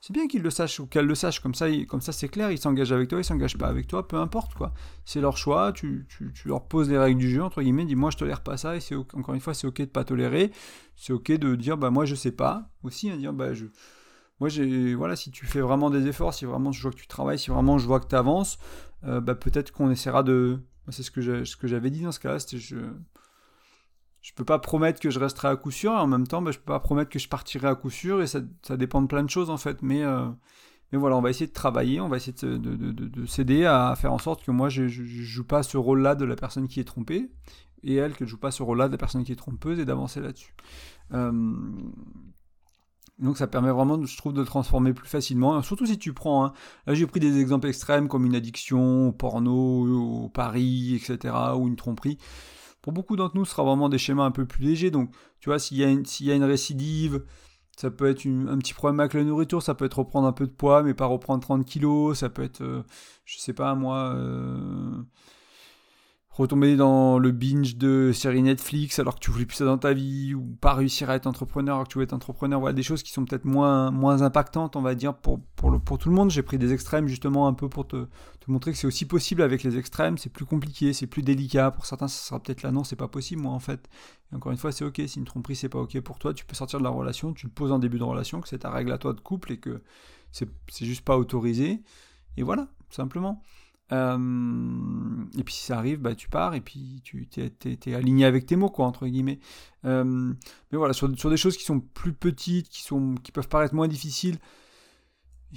[0.00, 2.52] c'est bien qu'il le sache ou qu'elle le sache, comme ça, comme ça c'est clair,
[2.52, 4.72] ils s'engagent avec toi, ils s'engagent pas avec toi, peu importe quoi.
[5.04, 7.96] C'est leur choix, tu, tu, tu, leur poses les règles du jeu, entre guillemets, dis
[7.96, 10.52] moi je tolère pas ça, et c'est encore une fois c'est ok de pas tolérer,
[10.96, 13.66] c'est ok de dire bah moi je sais pas, aussi, hein, dire bah je.
[14.40, 17.08] Moi, j'ai, voilà, si tu fais vraiment des efforts, si vraiment je vois que tu
[17.08, 18.58] travailles, si vraiment je vois que tu avances,
[19.04, 20.60] euh, bah, peut-être qu'on essaiera de.
[20.90, 22.76] C'est ce que j'avais dit dans ce cas-là, je,
[24.20, 26.50] je peux pas promettre que je resterai à coup sûr, et en même temps, bah,
[26.50, 29.06] je peux pas promettre que je partirai à coup sûr, et ça, ça dépend de
[29.06, 29.82] plein de choses en fait.
[29.82, 30.28] Mais, euh,
[30.92, 33.94] mais voilà, on va essayer de travailler, on va essayer de, de, de, s'aider à
[33.96, 36.80] faire en sorte que moi, je, ne joue pas ce rôle-là de la personne qui
[36.80, 37.30] est trompée,
[37.84, 39.84] et elle, que je joue pas ce rôle-là de la personne qui est trompeuse, et
[39.84, 40.54] d'avancer là-dessus.
[41.14, 41.32] Euh,
[43.18, 45.60] donc ça permet vraiment, je trouve, de le transformer plus facilement.
[45.62, 46.52] Surtout si tu prends, hein,
[46.86, 51.68] là j'ai pris des exemples extrêmes comme une addiction au porno, au pari, etc., ou
[51.68, 52.18] une tromperie.
[52.82, 54.90] Pour beaucoup d'entre nous, ce sera vraiment des schémas un peu plus légers.
[54.90, 57.22] Donc, tu vois, s'il y, y a une récidive,
[57.78, 60.46] ça peut être un petit problème avec la nourriture, ça peut être reprendre un peu
[60.46, 62.82] de poids, mais pas reprendre 30 kilos, ça peut être, euh,
[63.24, 65.02] je sais pas moi, euh,
[66.38, 69.92] retomber dans le binge de séries Netflix alors que tu voulais plus ça dans ta
[69.92, 72.84] vie, ou pas réussir à être entrepreneur alors que tu veux être entrepreneur, voilà des
[72.84, 76.14] choses qui sont peut-être moins, moins impactantes, on va dire, pour, pour, pour tout le
[76.14, 76.30] monde.
[76.30, 79.42] J'ai pris des extrêmes justement un peu pour te, te montrer que c'est aussi possible
[79.42, 81.72] avec les extrêmes, c'est plus compliqué, c'est plus délicat.
[81.72, 83.88] Pour certains, ça sera peut-être là, non, c'est pas possible, moi en fait.
[84.32, 86.44] Et encore une fois, c'est ok, si une tromperie c'est pas ok pour toi, tu
[86.44, 88.70] peux sortir de la relation, tu le poses en début de relation, que c'est ta
[88.70, 89.82] règle à toi de couple et que
[90.30, 90.48] c'est
[90.84, 91.82] juste pas autorisé.
[92.36, 93.42] Et voilà, simplement.
[93.92, 94.18] Euh,
[95.38, 98.56] et puis si ça arrive, bah, tu pars et puis tu es, aligné avec tes
[98.56, 99.38] mots, quoi, entre guillemets.
[99.84, 103.74] Euh, mais voilà, sur, des choses qui sont plus petites, qui, sont, qui peuvent paraître
[103.74, 104.38] moins difficiles,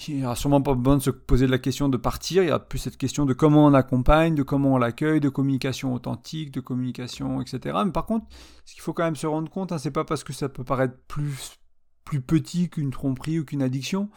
[0.08, 2.52] il n'y aura sûrement pas besoin de se poser la question de partir, il y
[2.52, 6.52] a plus cette question de comment on accompagne, de comment on l'accueille, de communication authentique,
[6.52, 7.78] de communication, etc.
[7.86, 8.26] Mais par contre,
[8.64, 10.64] ce qu'il faut quand même se rendre compte, hein, c'est pas parce que ça peut
[10.64, 11.58] paraître plus,
[12.06, 14.10] plus petit qu'une tromperie ou qu'une addiction,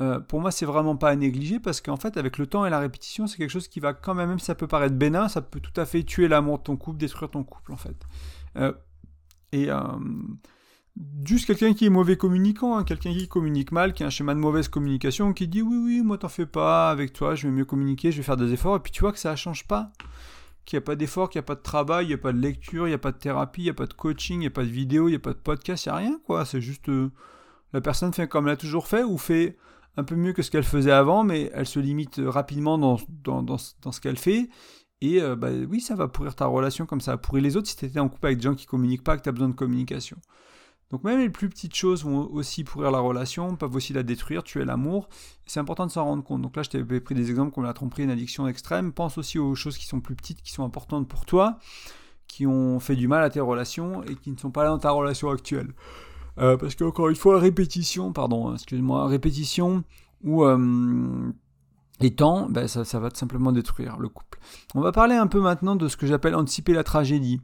[0.00, 2.70] euh, pour moi, c'est vraiment pas à négliger parce qu'en fait, avec le temps et
[2.70, 5.28] la répétition, c'est quelque chose qui va quand même, même si ça peut paraître bénin,
[5.28, 7.96] ça peut tout à fait tuer l'amour de ton couple, détruire ton couple en fait.
[8.56, 8.72] Euh,
[9.50, 9.80] et euh,
[11.24, 14.34] juste quelqu'un qui est mauvais communicant, hein, quelqu'un qui communique mal, qui a un schéma
[14.34, 17.52] de mauvaise communication, qui dit oui, oui, moi t'en fais pas, avec toi, je vais
[17.52, 19.90] mieux communiquer, je vais faire des efforts, et puis tu vois que ça change pas.
[20.64, 22.32] Qu'il n'y a pas d'effort, qu'il n'y a pas de travail, il n'y a pas
[22.32, 24.40] de lecture, il n'y a pas de thérapie, il n'y a pas de coaching, il
[24.40, 26.20] n'y a pas de vidéo, il n'y a pas de podcast, il n'y a rien,
[26.26, 26.44] quoi.
[26.44, 26.90] C'est juste.
[27.72, 29.56] la personne fait comme elle a toujours fait, ou fait
[29.98, 34.00] un peu mieux que ce qu'elle faisait avant, mais elle se limite rapidement dans, ce
[34.00, 34.48] qu'elle fait.
[35.00, 37.66] Et euh, bah, oui, ça va pourrir ta relation comme ça a pourri les autres
[37.66, 39.48] si tu étais en couple avec des gens qui communiquent pas, que tu as besoin
[39.48, 40.16] de communication.
[40.90, 44.44] Donc même les plus petites choses vont aussi pourrir la relation, peuvent aussi la détruire,
[44.44, 45.08] tuer l'amour.
[45.46, 46.42] C'est important de s'en rendre compte.
[46.42, 48.92] Donc là, je t'avais pris des exemples comme la tromperie, une addiction extrême.
[48.92, 51.58] Pense aussi aux choses qui sont plus petites, qui sont importantes pour toi,
[52.28, 54.92] qui ont fait du mal à tes relations et qui ne sont pas dans ta
[54.92, 55.74] relation actuelle.
[56.40, 59.82] Euh, parce qu'encore une fois, répétition, pardon, excuse-moi, répétition
[60.22, 61.32] ou euh,
[62.48, 64.38] ben ça, ça va tout simplement détruire le couple.
[64.74, 67.40] On va parler un peu maintenant de ce que j'appelle anticiper la tragédie.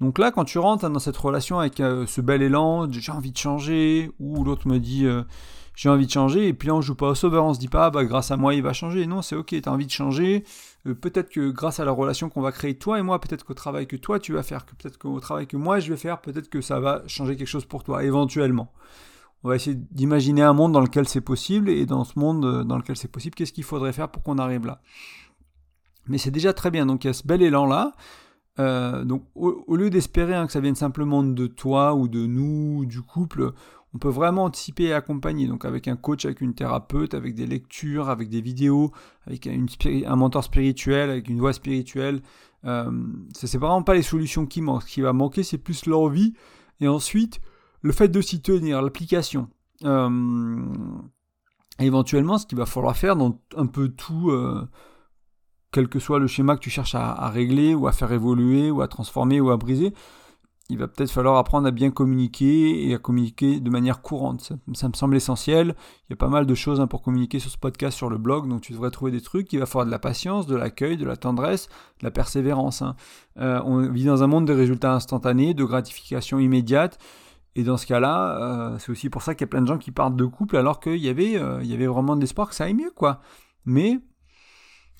[0.00, 3.30] Donc là, quand tu rentres dans cette relation avec euh, ce bel élan, j'ai envie
[3.30, 5.22] de changer, ou l'autre me dit euh,
[5.76, 7.68] j'ai envie de changer, et puis là on joue pas au sauveur, on se dit
[7.68, 9.06] pas bah grâce à moi il va changer.
[9.06, 10.44] Non, c'est ok, tu as envie de changer.
[10.86, 13.54] Euh, peut-être que grâce à la relation qu'on va créer toi et moi, peut-être qu'au
[13.54, 16.48] travail que toi tu vas faire, peut-être qu'au travail que moi je vais faire, peut-être
[16.48, 18.72] que ça va changer quelque chose pour toi, éventuellement.
[19.44, 22.76] On va essayer d'imaginer un monde dans lequel c'est possible, et dans ce monde dans
[22.76, 24.80] lequel c'est possible, qu'est-ce qu'il faudrait faire pour qu'on arrive là?
[26.08, 27.94] Mais c'est déjà très bien, donc il y a ce bel élan là.
[28.58, 32.84] Euh, donc au, lieu d'espérer hein, que ça vienne simplement de toi ou de nous,
[32.84, 33.52] du couple,
[33.94, 35.46] on peut vraiment anticiper et accompagner.
[35.46, 38.92] Donc avec un coach, avec une thérapeute, avec des lectures, avec des vidéos,
[39.26, 42.22] avec un mentor spirituel, avec une voix spirituelle.
[42.64, 42.90] Euh,
[43.34, 44.82] c'est vraiment pas les solutions qui manquent.
[44.82, 46.34] Ce qui va manquer, c'est plus l'envie.
[46.80, 47.40] Et ensuite,
[47.82, 49.48] le fait de s'y tenir, l'application.
[49.84, 50.60] Euh,
[51.78, 54.66] éventuellement, ce qu'il va falloir faire dans un peu tout, euh,
[55.72, 58.82] quel que soit le schéma que tu cherches à, régler ou à faire évoluer ou
[58.82, 59.92] à transformer ou à briser,
[60.72, 64.54] il va peut-être falloir apprendre à bien communiquer et à communiquer de manière courante.
[64.72, 65.74] Ça, me semble essentiel.
[66.08, 68.16] Il y a pas mal de choses hein, pour communiquer sur ce podcast, sur le
[68.16, 69.52] blog, donc tu devrais trouver des trucs.
[69.52, 71.68] Il va falloir de la patience, de l'accueil, de la tendresse,
[72.00, 72.80] de la persévérance.
[72.80, 72.96] Hein.
[73.38, 76.98] Euh, on vit dans un monde de résultats instantanés, de gratification immédiate.
[77.54, 79.76] Et dans ce cas-là, euh, c'est aussi pour ça qu'il y a plein de gens
[79.76, 82.54] qui partent de couple alors qu'il y, avait, euh, y avait vraiment de l'espoir que
[82.54, 82.92] ça aille mieux.
[82.96, 83.20] quoi.
[83.66, 84.00] Mais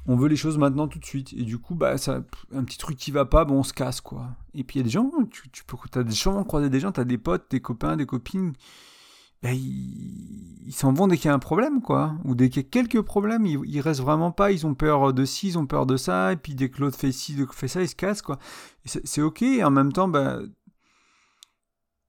[0.06, 1.32] on veut les choses maintenant tout de suite.
[1.32, 4.00] Et du coup, bah, ça, un petit truc qui va pas, bon, on se casse,
[4.00, 4.30] quoi.
[4.54, 6.92] Et puis il y a des gens, tu, tu as des gens, croiser des gens,
[6.92, 8.52] tu as des potes, des copains, des copines,
[9.42, 12.14] bah, ils s'en vont dès qu'il y a un problème, quoi.
[12.24, 15.12] Ou dès qu'il y a quelques problèmes, ils, ils, restent vraiment pas, ils ont peur
[15.12, 17.68] de ci, ils ont peur de ça, et puis dès que l'autre fait ci, fait
[17.68, 18.38] ça, ils se cassent, quoi.
[18.84, 20.38] C'est ok, et en même temps, bah,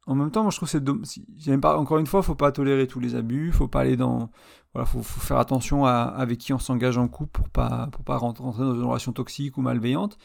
[0.06, 1.06] en même temps, moi je trouve que
[1.39, 4.32] c'est encore une fois, faut pas tolérer tous les abus, faut pas aller dans
[4.73, 8.17] voilà, faut, faut faire attention avec qui on s'engage en couple pour pas pour pas
[8.17, 10.17] rentrer dans une relation toxique ou malveillante.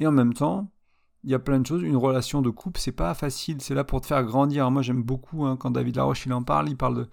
[0.00, 0.68] Et en même temps,
[1.24, 1.82] il y a plein de choses.
[1.82, 4.70] Une relation de couple, c'est pas facile, c'est là pour te faire grandir.
[4.70, 7.08] Moi j'aime beaucoup hein, quand David Laroche il en parle, il parle de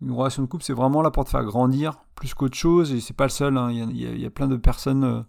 [0.00, 2.92] une relation de couple, c'est vraiment là pour te faire grandir plus qu'autre chose.
[2.92, 3.56] Et c'est pas le seul.
[3.56, 3.72] Hein.
[3.72, 5.04] Il, y a, plein de personnes.
[5.04, 5.22] Euh,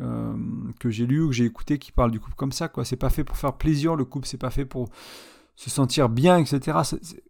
[0.00, 0.36] euh,
[0.78, 2.94] que j'ai lu ou que j'ai écouté qui parlent du couple comme ça quoi c'est
[2.94, 4.90] pas fait pour faire plaisir le couple c'est pas fait pour
[5.58, 6.78] se sentir bien, etc.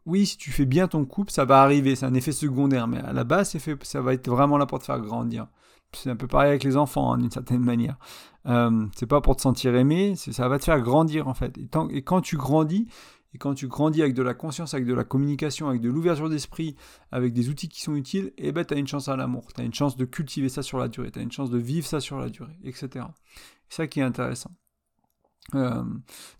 [0.05, 2.99] oui, si tu fais bien ton couple, ça va arriver, c'est un effet secondaire, mais
[2.99, 5.47] à la base, fait, ça va être vraiment là pour te faire grandir.
[5.95, 7.97] C'est un peu pareil avec les enfants, hein, d'une certaine manière.
[8.45, 11.57] Euh, c'est pas pour te sentir aimé, ça va te faire grandir en fait.
[11.57, 12.87] Et, quand tu grandis,
[13.33, 16.29] et quand tu grandis avec de la conscience, avec de la communication, avec de l'ouverture
[16.29, 16.77] d'esprit,
[17.11, 19.47] avec des outils qui sont utiles, eh ben, tu as une chance à l'amour.
[19.55, 21.11] Tu as une chance de cultiver ça sur la durée.
[21.11, 23.07] Tu as une chance de vivre ça sur la durée, etc.
[23.71, 24.51] C'est ça qui est intéressant.
[25.55, 25.83] Euh,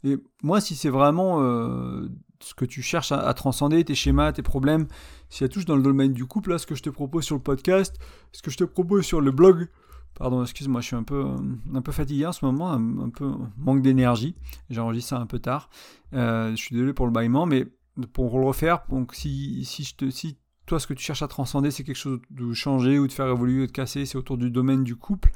[0.05, 2.09] et moi, si c'est vraiment euh,
[2.41, 4.87] ce que tu cherches à, transcender, tes schémas, tes problèmes,
[5.29, 7.37] si ça touche dans le domaine du couple, là, ce que je te propose sur
[7.37, 7.97] le podcast,
[8.33, 9.69] ce que je te propose sur le blog,
[10.15, 11.25] pardon, excuse-moi, je suis un peu,
[11.75, 14.35] un peu fatigué en ce moment, un, peu manque d'énergie,
[14.71, 15.71] j'enregistre ça un peu tard,
[16.15, 17.67] euh, je suis désolé pour le bâillement, mais
[18.13, 19.95] pour le refaire, donc si, si
[20.67, 23.27] toi, ce que tu cherches à transcender, c'est quelque chose de changer ou de faire
[23.27, 25.33] évoluer ou de casser, c'est autour du domaine du couple,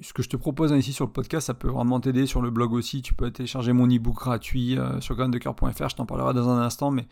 [0.00, 2.50] ce que je te propose ici sur le podcast, ça peut vraiment t'aider sur le
[2.50, 3.02] blog aussi.
[3.02, 6.90] Tu peux télécharger mon e-book gratuit euh, sur graindecoeur.fr, je t'en parlerai dans un instant,
[6.90, 7.06] mais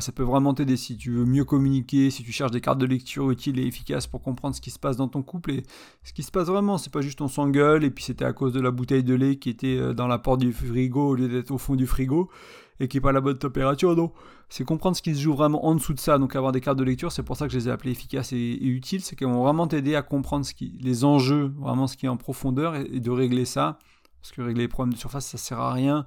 [0.00, 2.86] ça peut vraiment t'aider si tu veux mieux communiquer, si tu cherches des cartes de
[2.86, 5.62] lecture utiles et efficaces pour comprendre ce qui se passe dans ton couple et
[6.04, 6.78] ce qui se passe vraiment.
[6.78, 9.36] C'est pas juste on s'engueule et puis c'était à cause de la bouteille de lait
[9.36, 12.30] qui était euh, dans la porte du frigo au lieu d'être au fond du frigo
[12.80, 14.12] et qui n'est pas la bonne température, non.
[14.48, 16.78] C'est comprendre ce qui se joue vraiment en dessous de ça, donc avoir des cartes
[16.78, 19.28] de lecture, c'est pour ça que je les ai appelées efficaces et, utiles, c'est qu'elles
[19.28, 20.46] vont vraiment t'aider à comprendre
[20.80, 23.78] les enjeux, vraiment ce qui est en profondeur, et, de régler ça,
[24.20, 26.06] parce que régler les problèmes de surface, ça sert à rien,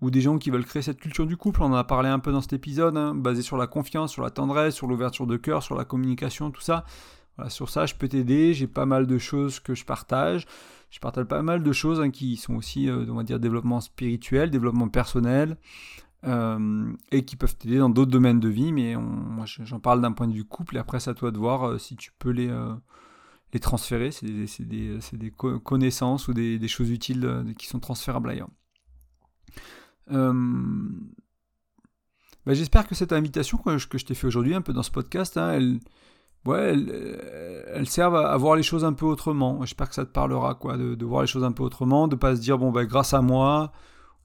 [0.00, 2.18] ou des gens qui veulent créer cette culture du couple, on en a parlé un
[2.18, 5.36] peu dans cet épisode, hein, basé sur la confiance, sur la tendresse, sur l'ouverture de
[5.36, 6.84] cœur, sur la communication, tout ça.
[7.36, 10.46] Voilà, sur ça, je peux t'aider, j'ai pas mal de choses que je partage.
[10.90, 13.80] Je partage pas mal de choses hein, qui sont aussi, euh, on va dire, développement
[13.80, 15.56] spirituel, développement personnel,
[16.26, 20.12] euh, et qui peuvent t'aider dans d'autres domaines de vie, mais moi j'en parle d'un
[20.12, 22.28] point de vue couple, et après c'est à toi de voir euh, si tu peux
[22.28, 22.74] les, euh,
[23.54, 28.50] les transférer, c'est des, des, des, connaissances ou des, choses utiles qui sont transférables ailleurs.
[32.46, 34.90] Bah, j'espère que cette invitation que je, je t'ai fait aujourd'hui, un peu dans ce
[34.90, 35.80] podcast, hein, elle,
[36.44, 39.60] ouais, elle, elle, à, voir les choses un peu autrement.
[39.60, 42.16] J'espère que ça te parlera, quoi, de, de, voir les choses un peu autrement, de
[42.16, 43.72] pas se dire, bon, bah, grâce à moi,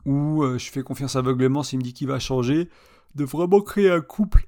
[0.05, 2.69] ou je fais confiance aveuglément s'il me dit qu'il va changer,
[3.15, 4.47] de vraiment créer un couple,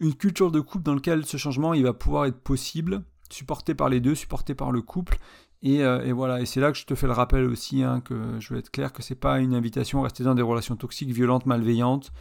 [0.00, 3.88] une culture de couple dans lequel ce changement il va pouvoir être possible, supporté par
[3.88, 5.18] les deux, supporté par le couple,
[5.64, 8.40] euh, et, voilà, et c'est là que je te fais le rappel aussi, hein, que
[8.40, 11.10] je veux être clair, que c'est pas une invitation à rester dans des relations toxiques,
[11.10, 12.12] violentes, malveillantes.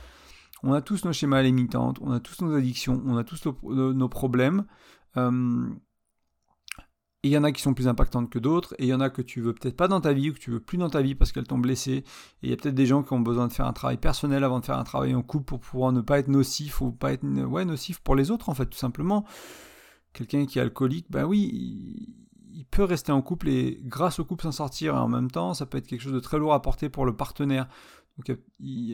[0.63, 4.09] On a tous nos schémas limitantes, on a tous nos addictions, on a tous nos,
[4.09, 4.65] problèmes.
[5.17, 5.69] Euh,
[7.23, 8.99] et il y en a qui sont plus impactantes que d'autres, et il y en
[8.99, 10.89] a que tu veux peut-être pas dans ta vie, ou que tu veux plus dans
[10.89, 11.91] ta vie parce qu'elles t'ont blessé.
[11.91, 12.03] Et
[12.43, 14.59] il y a peut-être des gens qui ont besoin de faire un travail personnel avant
[14.59, 17.23] de faire un travail en couple pour pouvoir ne pas être nocif ou pas être
[17.23, 19.23] ouais, nocif pour les autres, en fait, tout simplement.
[20.13, 22.17] Quelqu'un qui est alcoolique, ben oui,
[22.53, 25.53] il peut rester en couple et grâce au couple s'en sortir et en même temps
[25.53, 27.67] ça peut être quelque chose de très lourd à porter pour le partenaire.
[28.17, 28.37] Donc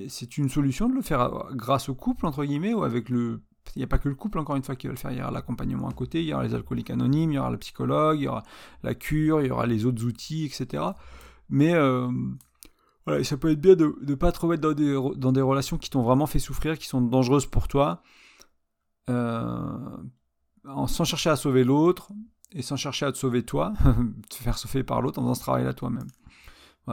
[0.09, 3.41] c'est une solution de le faire euh, grâce au couple entre guillemets ou avec le
[3.75, 5.17] il n'y a pas que le couple encore une fois qui va le faire, il
[5.17, 7.57] y aura l'accompagnement à côté, il y aura les alcooliques anonymes, il y aura le
[7.57, 8.43] psychologue, il y aura
[8.83, 10.83] la cure, il y aura les autres outils, etc.
[11.49, 12.09] Mais euh,
[13.05, 16.01] voilà, ça peut être bien de ne pas trop être dans des, relations qui t'ont
[16.01, 18.01] vraiment fait souffrir, qui sont dangereuses pour toi,
[19.09, 19.97] euh,
[20.87, 22.11] sans chercher à sauver l'autre,
[22.51, 23.73] et sans chercher à te sauver toi,
[24.29, 26.07] te faire sauver par l'autre en faisant ce travail-là toi-même.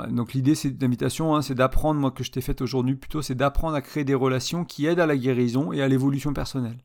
[0.08, 3.36] Donc l'idée, c'est d'invitation, hein, c'est d'apprendre, moi que je t'ai fait aujourd'hui plutôt, c'est
[3.36, 6.78] d'apprendre à créer des relations qui aident à la guérison et à l'évolution personnelle.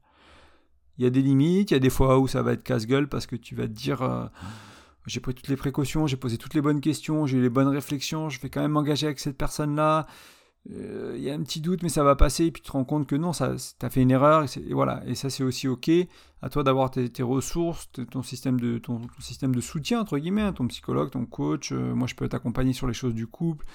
[0.97, 3.07] Il y a des limites, il y a des fois où ça va être casse-gueule
[3.07, 4.25] parce que tu vas te dire euh,
[5.07, 7.67] j'ai pris toutes les précautions, j'ai posé toutes les bonnes questions, j'ai eu les bonnes
[7.67, 10.05] réflexions, je vais quand même m'engager avec cette personne-là,
[10.71, 12.83] il y a un petit doute, mais ça va passer, et puis tu te rends
[12.83, 15.01] compte que non, ça, as fait une erreur, et, voilà.
[15.07, 15.89] Et ça, c'est aussi ok.
[16.41, 20.53] À toi d'avoir tes, ressources, ton système de ton, système de soutien entre guillemets, hein,
[20.53, 21.71] ton psychologue, ton coach.
[21.71, 23.65] Euh, moi, je peux t'accompagner sur les choses du couple.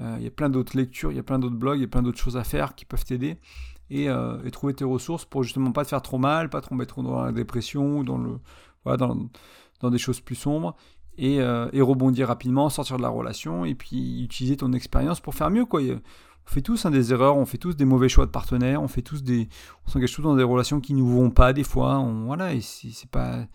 [0.00, 1.84] Euh, il y a plein d'autres lectures, il y a plein d'autres blogs, il y
[1.84, 3.38] a plein d'autres choses à faire qui peuvent t'aider.
[3.90, 4.08] Et,
[4.52, 7.32] trouver tes ressources pour justement pas te faire trop mal, pas te mettre dans la
[7.32, 8.38] dépression ou dans le
[8.84, 9.16] voilà, dans,
[9.80, 10.76] dans des choses plus sombres.
[11.18, 15.50] Et, et, rebondir rapidement, sortir de la relation et puis utiliser ton expérience pour faire
[15.50, 15.64] mieux.
[15.64, 15.80] Quoi
[16.46, 18.88] on fait tous hein, des erreurs, on fait tous des mauvais choix de partenaires, on
[18.88, 19.48] fait tous des,
[19.86, 22.04] on s'engage tous dans des relations qui nous vont pas des fois.
[22.24, 23.46] Voilà, et c'est pas,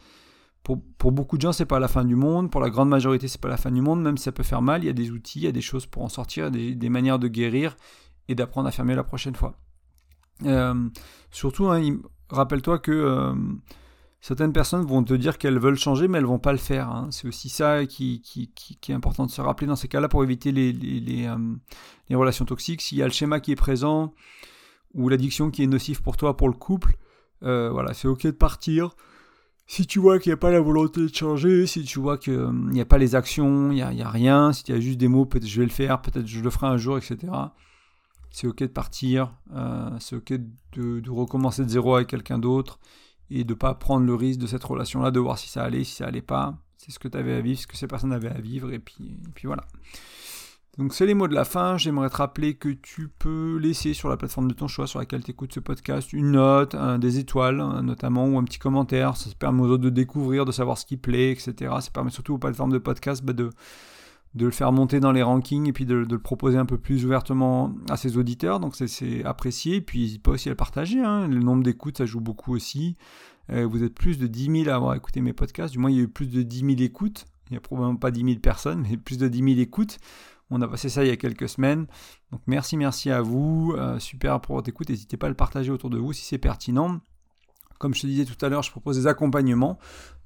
[0.97, 2.49] pour, beaucoup de gens, c'est pas la fin du monde.
[2.49, 4.61] Pour la grande majorité, c'est pas la fin du monde, même si ça peut faire
[4.61, 4.83] mal.
[4.83, 7.19] Il y a des outils, il y a des choses pour en sortir, des, manières
[7.19, 7.77] de guérir
[8.27, 9.59] et d'apprendre à fermer la prochaine fois.
[10.43, 10.89] Euh,
[11.31, 11.97] surtout, hein,
[12.29, 13.33] rappelle-toi que euh,
[14.25, 16.89] certaines personnes vont te dire qu'elles veulent changer, mais elles vont pas le faire.
[16.89, 17.09] Hein.
[17.11, 18.23] C'est aussi ça qui,
[18.89, 22.81] est important de se rappeler dans ces cas-là pour éviter les, les, euh, relations toxiques.
[22.81, 24.15] S'il y a le schéma qui est présent
[24.95, 26.97] ou l'addiction qui est nocive pour toi, pour le couple,
[27.43, 28.95] euh, voilà, c'est ok de partir.
[29.67, 32.33] Si tu vois qu'il n'y a pas la volonté de changer, si tu vois qu'il
[32.33, 34.97] euh, n'y a pas les actions, il n'y a, a, rien, si tu as juste
[34.97, 37.31] des mots, peut-être je vais le faire, peut-être je le ferai un jour, etc.
[38.31, 39.35] C'est ok de partir,
[39.99, 40.33] c'est ok
[40.73, 42.79] de recommencer de zéro avec quelqu'un d'autre
[43.29, 45.83] et de ne pas prendre le risque de cette relation-là, de voir si ça allait,
[45.83, 46.57] si ça allait pas.
[46.77, 48.79] C'est ce que tu avais à vivre, ce que ces personnes avaient à vivre, et
[48.79, 49.65] puis, puis voilà.
[50.77, 51.77] Donc c'est les mots de la fin.
[51.77, 55.23] J'aimerais te rappeler que tu peux laisser sur la plateforme de ton choix sur laquelle
[55.23, 59.15] tu écoutes ce podcast une note, des étoiles notamment, ou un petit commentaire.
[59.15, 61.73] Ça permet aux autres de découvrir, de savoir ce qui plaît, etc.
[61.79, 63.51] Ça permet surtout aux plateformes de podcast bah, de,
[64.35, 67.05] de le faire monter dans les rankings et puis de, le proposer un peu plus
[67.05, 68.59] ouvertement à ses auditeurs.
[68.59, 69.81] Donc c'est apprécié.
[69.81, 71.01] Puis n'hésite pas aussi à le partager.
[71.01, 71.27] Hein.
[71.27, 72.97] Le nombre d'écoutes, ça joue beaucoup aussi.
[73.49, 75.71] Euh, vous êtes plus de 10 000 à avoir écouté mes podcasts.
[75.71, 77.25] Du moins, il y a eu plus de 10 000 écoutes.
[77.49, 79.99] Il n'y a probablement pas 10 000 personnes, mais plus de 10 000 écoutes.
[80.49, 81.87] On a passé ça il y a quelques semaines.
[82.31, 83.73] Donc merci, merci à vous.
[83.77, 84.89] Euh, super pour votre écoute.
[84.89, 86.99] N'hésitez pas à le partager autour de vous si c'est pertinent.
[87.77, 89.77] Comme je te disais tout à l'heure, je propose des accompagnements.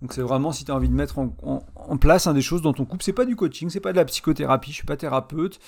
[0.01, 2.85] Donc c'est vraiment si tu as envie de mettre en, place des choses dans ton
[2.85, 3.03] couple.
[3.03, 5.59] C'est pas du coaching, c'est pas de la psychothérapie, je suis pas thérapeute.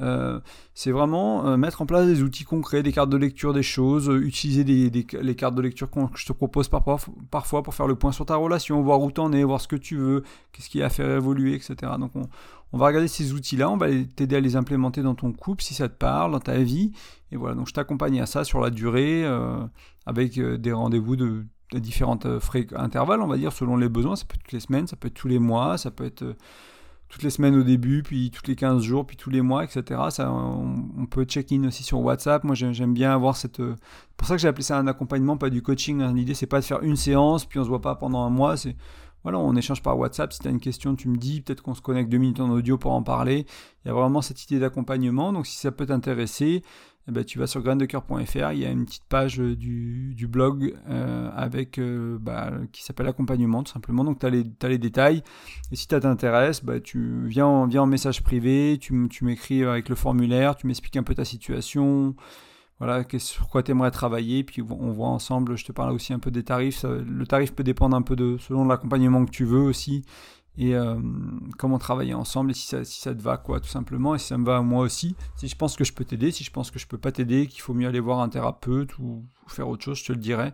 [0.00, 0.40] Euh,
[0.74, 4.10] c'est vraiment euh, mettre en place des outils concrets, des cartes de lecture des choses,
[4.10, 8.12] euh, utiliser les cartes de lecture que je te propose parfois, pour faire le point
[8.12, 10.86] sur ta relation, voir où t'en es, voir ce que tu veux, qu'est-ce qui a
[10.86, 11.92] à faire évoluer, etc.
[11.98, 12.28] Donc on,
[12.72, 15.74] on va regarder ces outils-là, on va t'aider à les implémenter dans ton couple si
[15.74, 16.92] ça te parle, dans ta vie.
[17.30, 19.24] Et voilà, donc je t'accompagne à ça sur la durée,
[20.06, 21.44] avec des rendez-vous de
[21.74, 22.40] différentes euh,
[22.76, 24.16] intervalles, on va dire, selon les besoins.
[24.16, 26.22] Ça peut être toutes les semaines, ça peut être tous les mois, ça peut être
[26.22, 26.34] euh,
[27.08, 30.00] toutes les semaines au début, puis toutes les 15 jours, puis tous les mois, etc.
[30.10, 32.44] Ça, on, peut check-in aussi sur WhatsApp.
[32.44, 33.60] Moi, j'aime bien avoir cette.
[33.60, 36.02] Euh, c'est pour ça que j'ai appelé ça un accompagnement, pas du coaching.
[36.02, 36.14] Hein.
[36.14, 38.56] L'idée, c'est pas de faire une séance, puis on se voit pas pendant un mois.
[38.56, 38.76] C'est
[39.22, 40.32] voilà, on échange par WhatsApp.
[40.32, 41.40] Si tu as une question, tu me dis.
[41.40, 43.44] Peut-être qu'on se connecte deux minutes en audio pour en parler.
[43.84, 45.32] Il y a vraiment cette idée d'accompagnement.
[45.32, 46.62] Donc, si ça peut t'intéresser,
[47.08, 50.74] eh ben, tu vas sur graindecoeur.fr, il y a une petite page euh, du, blog
[50.88, 54.02] euh, avec, euh, bah, qui s'appelle accompagnement tout simplement.
[54.02, 55.22] Donc tu as, les détails.
[55.70, 59.62] Et si ça t'intéresse, bah, tu viens en, viens en message privé, tu, tu m'écris
[59.62, 62.16] avec le formulaire, tu m'expliques un peu ta situation,
[62.80, 66.18] voilà, sur quoi tu aimerais travailler, puis on voit ensemble, je te parle aussi un
[66.18, 66.84] peu des tarifs.
[66.84, 70.04] le tarif peut dépendre un peu de selon l'accompagnement que tu veux aussi.
[70.58, 70.96] Et euh,
[71.58, 74.26] comment travailler ensemble et si ça, si ça te va, quoi, tout simplement, et si
[74.26, 75.14] ça me va moi aussi.
[75.36, 77.46] Si je pense que je peux t'aider, si je pense que je peux pas t'aider,
[77.46, 80.52] qu'il faut mieux aller voir un thérapeute ou, faire autre chose, je te le dirai.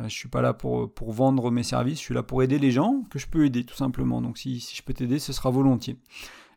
[0.00, 2.58] Euh, je suis pas là pour, pour vendre mes services, je suis là pour aider
[2.58, 4.22] les gens que je peux aider, tout simplement.
[4.22, 5.98] Donc si, si je peux t'aider, ce sera volontiers.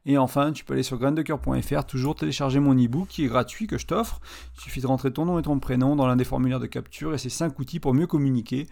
[0.05, 3.77] Et enfin, tu peux aller sur graindecoeur.fr, toujours télécharger mon e-book qui est gratuit que
[3.77, 4.21] je t'offre.
[4.55, 7.13] Il suffit de rentrer ton nom et ton prénom dans l'un des formulaires de capture
[7.13, 8.67] et c'est 5 outils pour mieux communiquer.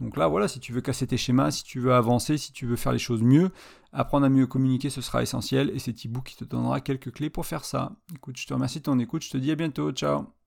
[0.00, 2.66] Donc là, voilà, si tu veux casser tes schémas, si tu veux avancer, si tu
[2.66, 3.50] veux faire les choses mieux,
[3.92, 5.70] apprendre à mieux communiquer, ce sera essentiel.
[5.74, 7.92] Et cet e-book qui te donnera quelques clés pour faire ça.
[8.14, 9.24] Écoute, je te remercie de ton écoute.
[9.24, 9.90] Je te dis à bientôt.
[9.92, 10.37] Ciao